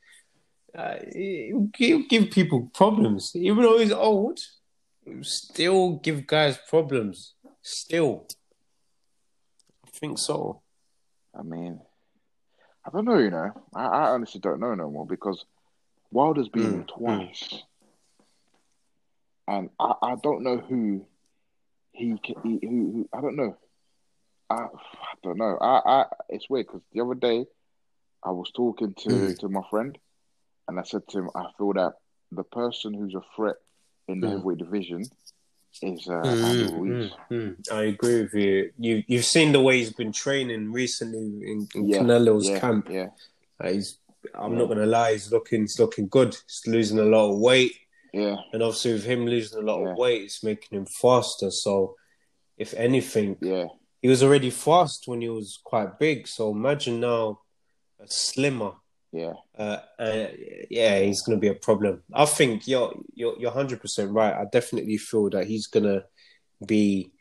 Uh, 0.75 0.97
he'll 1.15 2.03
give 2.09 2.31
people 2.31 2.71
problems. 2.75 3.33
Even 3.35 3.63
though 3.63 3.79
he's 3.79 3.93
old, 3.93 4.41
he'll 5.05 5.25
still 5.25 5.97
give 5.97 6.27
guys 6.27 6.59
problems. 6.69 7.35
Still. 7.63 8.27
I 9.87 9.91
think 9.91 10.19
so. 10.19 10.63
I 11.35 11.43
mean, 11.43 11.81
I 12.85 12.91
don't 12.91 13.05
know, 13.05 13.19
you 13.19 13.31
know. 13.31 13.53
I, 13.75 13.85
I 13.85 14.11
honestly 14.11 14.41
don't 14.41 14.61
know 14.61 14.75
no 14.75 14.91
more 14.91 15.07
because 15.07 15.45
Wilder's 16.11 16.49
been 16.49 16.85
mm, 16.85 16.89
twice, 16.89 17.49
mm. 17.51 17.63
and 19.49 19.71
I, 19.79 19.95
I 20.03 20.15
don't 20.23 20.43
know 20.43 20.59
who 20.59 21.05
he, 21.93 22.17
can, 22.23 22.37
he 22.43 22.67
who, 22.67 22.93
who 22.93 23.09
I 23.13 23.21
don't 23.21 23.37
know. 23.37 23.57
I, 24.49 24.55
I 24.55 25.15
don't 25.23 25.39
know. 25.39 25.59
I, 25.61 25.81
I 25.85 26.05
it's 26.29 26.49
weird 26.49 26.69
because 26.69 26.83
the 26.93 27.01
other 27.01 27.15
day 27.15 27.47
I 28.23 28.31
was 28.31 28.51
talking 28.53 28.95
to 28.95 29.09
mm. 29.09 29.39
to 29.41 29.49
my 29.49 29.63
friend, 29.69 29.99
and 30.69 30.79
I 30.79 30.83
said 30.83 31.03
to 31.09 31.19
him, 31.19 31.31
I 31.35 31.47
feel 31.57 31.73
that 31.75 31.95
the 32.33 32.45
person 32.45 32.95
who's 32.95 33.15
a 33.15 33.23
threat 33.35 33.57
in 34.09 34.21
the 34.21 34.27
mm. 34.27 34.31
heavyweight 34.33 34.59
division 34.59 35.05
is 35.83 36.09
uh, 36.09 36.23
mm, 36.23 36.71
mm, 36.71 37.11
mm, 37.31 37.73
I 37.73 37.83
agree 37.85 38.23
with 38.23 38.35
you. 38.35 38.71
You 38.79 39.05
you've 39.07 39.27
seen 39.27 39.53
the 39.53 39.61
way 39.61 39.79
he's 39.79 39.93
been 39.93 40.13
training 40.13 40.73
recently 40.73 41.19
in, 41.19 41.69
in 41.75 41.89
yeah, 41.89 41.99
Canelo's 41.99 42.49
yeah, 42.49 42.61
camp. 42.61 42.89
Yeah, 42.91 43.09
uh, 43.61 43.69
he's 43.69 43.99
I'm 44.35 44.53
yeah. 44.53 44.59
not 44.59 44.69
gonna 44.69 44.87
lie, 44.87 45.13
he's 45.13 45.31
looking 45.31 45.63
he's 45.63 45.79
looking 45.79 46.09
good. 46.09 46.35
He's 46.47 46.63
losing 46.67 46.99
a 46.99 47.05
lot 47.05 47.31
of 47.31 47.39
weight. 47.39 47.75
Yeah. 48.13 48.37
And 48.53 48.63
obviously 48.63 48.95
with 48.95 49.05
him 49.05 49.27
losing 49.27 49.59
a 49.59 49.67
lot 49.67 49.83
yeah. 49.83 49.91
of 49.91 49.99
weight, 49.99 50.23
it's 50.23 50.43
making 50.43 50.79
him 50.79 50.87
faster. 50.87 51.51
So 51.51 51.97
if 52.57 52.73
anything, 52.75 53.37
yeah. 53.41 53.67
He 54.03 54.09
was 54.09 54.23
already 54.23 54.51
fast 54.51 55.09
when 55.09 55.21
he 55.21 55.29
was 55.29 55.59
quite 55.65 55.99
big. 55.99 56.29
So 56.29 56.51
imagine 56.51 57.01
now 57.01 57.41
a 57.99 58.07
slimmer. 58.07 58.73
Yeah. 59.17 59.33
Uh, 59.57 59.79
uh, 59.99 60.27
yeah, 60.69 61.01
he's 61.01 61.23
gonna 61.23 61.39
be 61.39 61.49
a 61.49 61.55
problem. 61.55 62.03
I 62.13 62.27
think 62.27 62.69
you're 62.69 62.95
you're 63.15 63.35
you're 63.39 63.51
hundred 63.51 63.81
percent 63.81 64.11
right. 64.13 64.35
I 64.35 64.45
definitely 64.53 64.99
feel 64.99 65.31
that 65.31 65.47
he's 65.47 65.69
gonna 65.69 66.05
be 66.67 67.13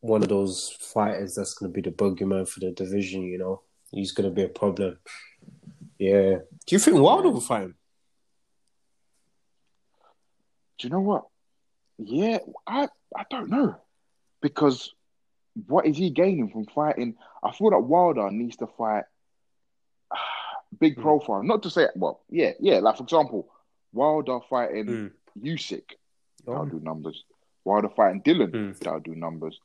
one 0.00 0.22
of 0.22 0.28
those 0.28 0.76
fighters 0.78 1.34
that's 1.34 1.54
gonna 1.54 1.72
be 1.72 1.80
the 1.80 1.90
bogeyman 1.90 2.48
for 2.48 2.60
the 2.60 2.70
division, 2.70 3.22
you 3.22 3.38
know. 3.38 3.62
He's 3.90 4.12
gonna 4.12 4.30
be 4.30 4.44
a 4.44 4.48
problem. 4.48 4.98
Yeah. 5.98 6.36
Do 6.64 6.76
you 6.76 6.78
think 6.78 7.00
Wilder 7.00 7.30
will 7.30 7.40
fight 7.40 7.62
him? 7.62 7.76
Do 10.78 10.86
you 10.86 10.92
know 10.92 11.00
what? 11.00 11.24
Yeah, 11.98 12.38
I 12.68 12.86
I 13.16 13.24
don't 13.30 13.50
know 13.50 13.74
because 14.42 14.94
what 15.66 15.86
is 15.86 15.96
he 15.96 16.10
gaining 16.10 16.50
from 16.50 16.66
fighting? 16.66 17.16
I 17.42 17.50
feel 17.50 17.70
that 17.70 17.80
Wilder 17.80 18.30
needs 18.30 18.58
to 18.58 18.68
fight 18.68 19.04
big 20.78 20.94
hmm. 20.94 21.02
profile. 21.02 21.42
Not 21.42 21.62
to 21.64 21.70
say, 21.70 21.88
well, 21.94 22.22
yeah, 22.28 22.52
yeah. 22.60 22.78
Like 22.78 22.96
for 22.96 23.02
example, 23.02 23.48
Wilder 23.92 24.38
fighting 24.48 24.86
mm. 24.86 25.10
Usyk, 25.42 25.92
that'll 26.44 26.62
oh. 26.62 26.66
do 26.66 26.80
numbers. 26.80 27.24
Wilder 27.64 27.88
fighting 27.88 28.22
Dillian, 28.22 28.50
mm. 28.50 28.78
that'll 28.78 29.00
do 29.00 29.14
numbers. 29.14 29.58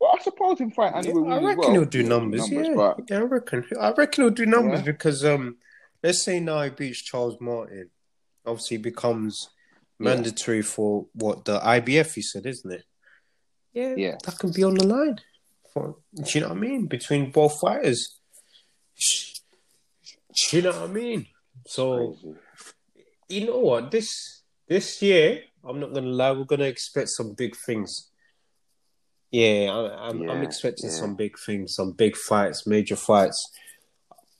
Well, 0.00 0.14
I 0.18 0.22
suppose 0.22 0.60
him 0.60 0.70
fight 0.70 0.94
Andy 0.94 1.08
yeah, 1.08 1.34
I 1.34 1.38
reckon 1.40 1.58
well. 1.58 1.72
he'll 1.72 1.84
do 1.84 2.02
numbers. 2.02 2.50
numbers 2.50 2.68
yeah. 2.68 2.74
But... 2.74 3.00
yeah, 3.10 3.18
I 3.18 3.22
reckon. 3.22 3.64
I 3.80 3.92
reckon 3.92 4.24
he'll 4.24 4.30
do 4.30 4.46
numbers 4.46 4.80
yeah. 4.80 4.92
because 4.92 5.24
um, 5.24 5.56
let's 6.02 6.22
say 6.22 6.38
now 6.40 6.62
he 6.62 6.70
beats 6.70 7.02
Charles 7.02 7.40
Martin, 7.40 7.90
obviously 8.44 8.76
becomes 8.76 9.48
yeah. 9.98 10.10
mandatory 10.10 10.62
for 10.62 11.06
what 11.14 11.44
the 11.44 11.58
IBF. 11.58 12.14
He 12.14 12.22
said, 12.22 12.46
isn't 12.46 12.70
it? 12.70 12.84
Yeah, 13.72 13.94
yeah, 13.96 14.16
that 14.24 14.38
can 14.38 14.52
be 14.52 14.64
on 14.64 14.74
the 14.74 14.86
line. 14.86 15.18
For 15.72 15.96
do 16.14 16.24
you 16.26 16.40
know 16.40 16.48
what 16.48 16.56
I 16.56 16.60
mean? 16.60 16.86
Between 16.86 17.30
both 17.30 17.58
fighters. 17.58 18.20
Do 20.36 20.56
you 20.56 20.62
know 20.62 20.72
what 20.72 20.90
I 20.90 20.92
mean? 20.92 21.26
So, 21.66 22.16
you 23.28 23.46
know 23.46 23.58
what? 23.58 23.90
This 23.90 24.42
this 24.68 25.00
year, 25.00 25.42
I'm 25.64 25.80
not 25.80 25.94
gonna 25.94 26.08
lie, 26.08 26.32
we're 26.32 26.44
gonna 26.44 26.64
expect 26.64 27.08
some 27.08 27.32
big 27.32 27.56
things. 27.56 28.10
Yeah, 29.30 29.72
I, 29.72 30.08
am 30.08 30.16
I'm, 30.16 30.22
yeah, 30.22 30.30
I'm 30.30 30.42
expecting 30.42 30.90
yeah. 30.90 30.96
some 30.96 31.16
big 31.16 31.38
things, 31.38 31.74
some 31.74 31.92
big 31.92 32.16
fights, 32.16 32.66
major 32.66 32.96
fights. 32.96 33.50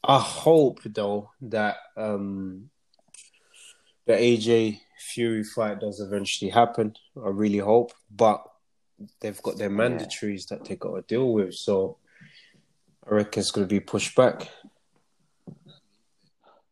I 0.05 0.21
hope 0.21 0.81
though 0.85 1.31
that 1.41 1.77
um 1.97 2.71
the 4.07 4.13
AJ 4.13 4.81
Fury 4.99 5.45
fight 5.45 5.81
does 5.81 6.01
eventually 6.01 6.51
happen. 6.51 6.95
I 7.17 7.29
really 7.29 7.59
hope, 7.59 7.93
but 8.15 8.43
they've 9.21 9.43
got 9.43 9.59
their 9.59 9.71
mandatories 9.71 10.51
yeah. 10.51 10.59
that 10.59 10.65
they 10.65 10.77
got 10.77 10.95
to 10.95 11.03
deal 11.03 11.33
with, 11.33 11.55
so 11.55 11.99
I 13.09 13.15
reckon 13.15 13.41
it's 13.41 13.51
going 13.51 13.67
to 13.67 13.73
be 13.73 13.81
pushed 13.81 14.15
back. 14.17 14.49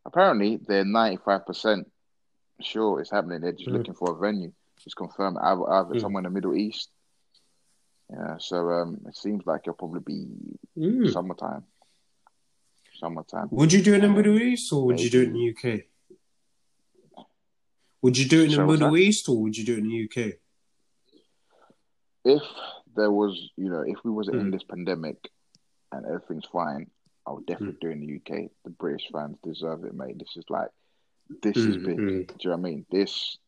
Apparently, 0.07 0.59
they're 0.67 0.85
ninety 0.85 1.19
five 1.25 1.47
percent 1.47 1.91
sure 2.61 3.01
it's 3.01 3.11
happening. 3.11 3.41
They're 3.41 3.53
just 3.53 3.69
mm. 3.69 3.73
looking 3.73 3.95
for 3.95 4.13
a 4.13 4.19
venue. 4.19 4.53
Just 4.83 4.97
confirm 4.97 5.39
either, 5.39 5.71
either 5.71 5.95
mm. 5.95 6.01
somewhere 6.01 6.21
in 6.21 6.25
the 6.25 6.31
Middle 6.31 6.55
East 6.55 6.91
yeah, 8.11 8.37
so 8.39 8.71
um, 8.71 9.01
it 9.07 9.17
seems 9.17 9.47
like 9.47 9.63
it'll 9.63 9.75
probably 9.75 10.01
be 10.01 10.27
mm. 10.79 11.13
summertime. 11.13 11.65
Summertime. 12.99 13.49
Would 13.51 13.73
you 13.73 13.83
do 13.83 13.95
it 13.95 14.05
in 14.05 14.13
the 14.13 14.17
Middle 14.17 14.39
East 14.39 14.73
or 14.73 14.87
would 14.87 14.97
Maybe. 14.97 15.05
you 15.05 15.11
do 15.11 15.23
it 15.23 15.29
in 15.29 15.33
the 15.33 15.51
UK? 15.51 15.81
Would 18.03 18.19
you 18.19 18.29
do 18.29 18.43
it 18.43 18.53
in 18.53 18.59
the 18.59 18.67
Middle 18.67 18.97
East 18.97 19.29
or 19.29 19.41
would 19.43 19.57
you 19.57 19.65
do 19.65 19.75
it 19.75 19.79
in 19.79 19.89
the 19.89 20.05
UK? 20.05 20.35
If 22.25 22.43
there 22.95 23.11
was, 23.11 23.51
you 23.57 23.71
know, 23.71 23.81
if 23.81 23.99
we 24.05 24.11
wasn't 24.11 24.37
in 24.37 24.51
this 24.51 24.63
pandemic 24.63 25.17
and 25.91 26.07
everything's 26.07 26.47
fine, 26.47 26.91
I 27.27 27.33
would 27.33 27.47
definitely 27.47 27.77
mm. 27.77 27.81
do 27.81 27.91
in 27.91 28.01
the 28.01 28.17
UK. 28.17 28.51
The 28.65 28.71
British 28.71 29.09
fans 29.13 29.37
deserve 29.43 29.85
it, 29.85 29.95
mate. 29.95 30.19
This 30.19 30.37
is 30.37 30.45
like, 30.49 30.69
this 31.43 31.57
is 31.57 31.77
hmm, 31.77 31.87
big. 31.87 31.99
Hmm. 31.99 32.07
Do 32.07 32.35
you 32.41 32.51
know 32.51 32.57
what 32.57 32.59
I 32.59 32.61
mean? 32.61 32.87
This, 32.91 33.39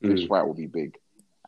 this 0.00 0.22
hmm. 0.22 0.26
fight 0.28 0.46
will 0.46 0.54
be 0.54 0.66
big. 0.66 0.96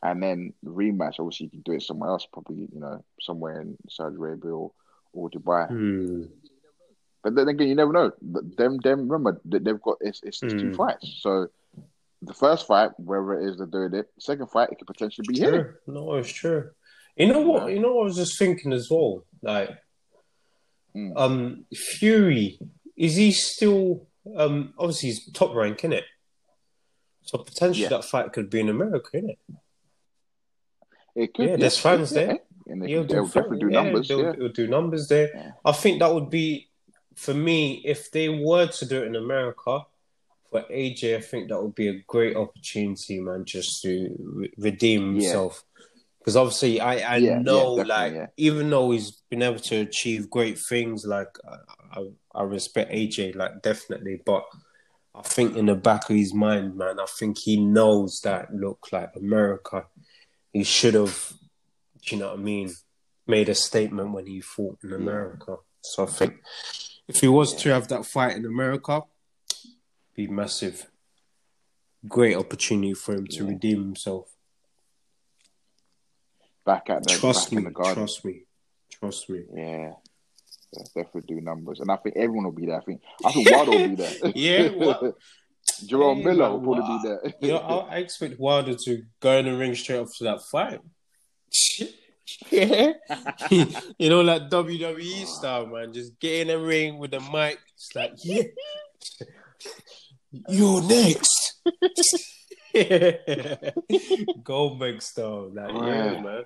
And 0.03 0.21
then 0.21 0.53
the 0.63 0.71
rematch, 0.71 1.19
obviously, 1.19 1.45
you 1.45 1.49
can 1.49 1.61
do 1.61 1.73
it 1.73 1.83
somewhere 1.83 2.09
else, 2.09 2.27
probably, 2.31 2.67
you 2.71 2.79
know, 2.79 3.03
somewhere 3.19 3.61
in 3.61 3.77
Saudi 3.89 4.15
Arabia 4.15 4.51
or, 4.51 4.71
or 5.13 5.29
Dubai. 5.29 5.69
Mm. 5.69 6.29
But 7.23 7.35
then 7.35 7.47
again, 7.47 7.67
you 7.67 7.75
never 7.75 7.93
know. 7.93 8.11
Them, 8.21 8.77
them, 8.77 9.07
remember, 9.07 9.39
they've 9.45 9.81
got 9.81 9.97
it's, 10.01 10.21
it's, 10.23 10.41
it's 10.41 10.53
mm. 10.53 10.59
two 10.59 10.69
hmm. 10.69 10.75
fights. 10.75 11.19
So 11.21 11.49
the 12.21 12.33
first 12.33 12.65
fight, 12.67 12.91
wherever 12.97 13.39
it 13.39 13.47
is 13.47 13.57
they're 13.57 13.67
doing 13.67 13.93
it, 13.93 14.07
second 14.19 14.49
fight, 14.49 14.69
it 14.71 14.77
could 14.79 14.87
potentially 14.87 15.25
be 15.27 15.39
true. 15.39 15.51
here. 15.51 15.79
No, 15.87 16.15
it's 16.15 16.31
true. 16.31 16.71
You 17.15 17.27
know 17.27 17.41
what? 17.41 17.71
You 17.71 17.79
know 17.79 17.93
what 17.93 18.01
I 18.01 18.05
was 18.05 18.15
just 18.15 18.39
thinking 18.39 18.73
as 18.73 18.89
well. 18.89 19.25
Like, 19.41 19.69
mm. 20.95 21.13
um, 21.15 21.65
Fury 21.73 22.59
is 23.01 23.15
he 23.15 23.31
still? 23.31 24.07
Um, 24.37 24.75
obviously 24.77 25.09
he's 25.09 25.31
top 25.31 25.55
rank, 25.55 25.83
in 25.83 25.91
it. 25.91 26.03
So 27.23 27.39
potentially 27.39 27.83
yeah. 27.83 27.89
that 27.89 28.05
fight 28.05 28.31
could 28.31 28.49
be 28.49 28.59
in 28.59 28.69
America, 28.69 29.09
innit? 29.17 29.37
It 31.15 31.33
could. 31.33 31.49
Yeah, 31.49 31.55
there's 31.55 31.79
fans 31.79 32.11
there. 32.11 32.37
And 32.67 32.81
they, 32.81 32.93
they'll 32.93 33.03
definitely 33.25 33.59
do 33.59 33.69
numbers. 33.69 34.09
Yeah. 34.09 34.33
they'll 34.37 34.49
do 34.49 34.67
numbers 34.67 35.07
there. 35.07 35.55
I 35.65 35.71
think 35.71 35.99
that 35.99 36.13
would 36.13 36.29
be 36.29 36.69
for 37.15 37.33
me 37.33 37.81
if 37.83 38.11
they 38.11 38.29
were 38.29 38.67
to 38.67 38.85
do 38.85 39.01
it 39.01 39.07
in 39.07 39.15
America. 39.15 39.79
For 40.51 40.61
AJ, 40.63 41.17
I 41.17 41.21
think 41.21 41.49
that 41.49 41.61
would 41.61 41.75
be 41.75 41.87
a 41.87 42.03
great 42.07 42.35
opportunity, 42.35 43.19
man, 43.19 43.45
just 43.45 43.81
to 43.83 44.15
re- 44.19 44.53
redeem 44.57 45.15
himself. 45.15 45.63
Because 46.21 46.35
obviously 46.35 46.79
I 46.79 47.15
I 47.15 47.19
Yeah, 47.19 47.39
know 47.39 47.75
yeah, 47.77 47.83
like 47.83 48.13
yeah. 48.13 48.27
even 48.37 48.69
though 48.69 48.91
he's 48.91 49.11
been 49.29 49.41
able 49.41 49.59
to 49.59 49.77
achieve 49.77 50.29
great 50.29 50.59
things, 50.59 51.05
like 51.05 51.29
I, 51.49 51.99
I, 51.99 52.07
I 52.35 52.43
respect 52.43 52.91
AJ 52.91 53.35
like 53.35 53.61
definitely, 53.63 54.21
but 54.25 54.45
I 55.13 55.21
think 55.23 55.57
in 55.57 55.65
the 55.65 55.75
back 55.75 56.09
of 56.09 56.15
his 56.15 56.33
mind, 56.33 56.77
man, 56.77 56.99
I 56.99 57.05
think 57.19 57.37
he 57.39 57.57
knows 57.57 58.21
that 58.23 58.53
look 58.53 58.87
like 58.91 59.11
America, 59.15 59.85
he 60.53 60.63
should 60.63 60.93
have, 60.93 61.33
do 62.01 62.15
you 62.15 62.21
know 62.21 62.29
what 62.29 62.39
I 62.39 62.41
mean, 62.41 62.73
made 63.27 63.49
a 63.49 63.55
statement 63.55 64.13
when 64.13 64.25
he 64.25 64.39
fought 64.41 64.77
in 64.83 64.93
America. 64.93 65.57
So 65.81 66.03
I 66.03 66.07
think 66.07 66.35
if 67.07 67.19
he 67.19 67.27
was 67.27 67.53
to 67.55 67.69
have 67.73 67.87
that 67.89 68.05
fight 68.05 68.37
in 68.37 68.45
America, 68.45 69.01
be 70.15 70.27
massive. 70.27 70.87
Great 72.07 72.35
opportunity 72.37 72.93
for 72.93 73.13
him 73.13 73.27
to 73.27 73.45
redeem 73.45 73.79
himself. 73.83 74.30
Back 76.71 76.89
at 76.89 77.03
the 77.03 77.09
Trust 77.15 77.47
back 77.47 77.51
me, 77.51 77.57
in 77.57 77.63
the 77.65 77.71
garden. 77.71 77.95
trust 77.95 78.23
me, 78.23 78.43
trust 78.89 79.29
me. 79.29 79.41
Yeah. 79.53 79.91
Yeah, 80.73 80.83
definitely 80.95 81.35
do 81.35 81.41
numbers, 81.41 81.81
and 81.81 81.91
I 81.91 81.97
think 81.97 82.15
everyone 82.15 82.45
will 82.45 82.53
be 82.53 82.65
there. 82.67 82.77
I 82.77 82.83
think 82.85 83.01
I 83.25 83.31
think 83.33 83.51
Wilder 83.51 83.71
will 83.71 83.89
be 83.89 83.95
there. 83.95 84.13
Yeah, 84.35 84.69
what? 84.81 85.15
Jarrell 85.83 86.15
Hey, 86.15 86.23
Miller 86.23 86.49
will 86.51 86.61
probably 86.61 86.97
be 86.97 86.99
there. 87.09 87.33
You 87.41 87.47
know, 87.49 87.57
I, 87.57 87.75
I 87.95 87.97
expect 87.97 88.39
Wilder 88.39 88.75
to 88.85 89.03
go 89.19 89.37
in 89.37 89.45
the 89.47 89.57
ring 89.57 89.75
straight 89.75 89.99
after 89.99 90.23
that 90.23 90.39
fight. 90.49 90.79
yeah, 92.49 92.93
you 93.99 94.09
know, 94.09 94.21
like 94.21 94.43
WWE 94.49 95.23
ah. 95.23 95.25
style, 95.25 95.65
man. 95.65 95.91
Just 95.91 96.17
get 96.21 96.41
in 96.43 96.47
the 96.47 96.57
ring 96.57 96.99
with 96.99 97.11
the 97.11 97.19
mic. 97.19 97.59
It's 97.75 97.93
like, 97.93 98.13
yeah, 98.23 98.43
you're 100.47 100.81
next. 100.83 101.61
Goldberg 104.41 105.01
style, 105.01 105.51
like, 105.53 105.69
yeah, 105.73 106.11
Yeah. 106.13 106.21
man. 106.21 106.43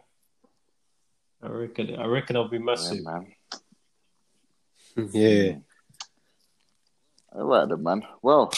I 1.46 1.50
reckon, 1.50 1.96
I 1.96 2.06
reckon 2.06 2.36
I'll 2.38 2.48
be 2.50 2.58
yeah, 2.58 2.64
massive. 2.64 3.04
man. 3.04 3.34
Yeah. 5.14 5.56
All 7.34 7.46
right, 7.46 7.70
then, 7.70 7.84
man. 7.84 8.02
Well, 8.22 8.52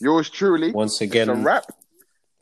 yours 0.00 0.30
truly. 0.30 0.70
Once 0.70 1.00
It's 1.00 1.10
again, 1.10 1.28
a 1.30 1.34
wrap. 1.34 1.64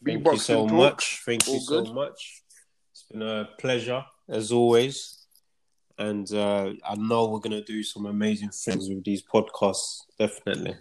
Thank 0.04 0.26
you 0.26 0.36
so 0.36 0.66
talk. 0.66 0.76
much. 0.76 1.22
Thank 1.24 1.46
you 1.46 1.54
All 1.54 1.60
so 1.60 1.84
much. 1.94 2.42
It's 2.90 3.04
been 3.10 3.22
a 3.22 3.48
pleasure 3.58 4.04
as 4.28 4.52
always. 4.52 5.14
And 5.96 6.30
uh, 6.32 6.74
I 6.88 6.94
know 6.96 7.28
we're 7.28 7.40
going 7.40 7.58
to 7.58 7.64
do 7.64 7.82
some 7.82 8.06
amazing 8.06 8.50
things 8.50 8.88
with 8.88 9.02
these 9.02 9.22
podcasts, 9.22 10.02
definitely. 10.18 10.76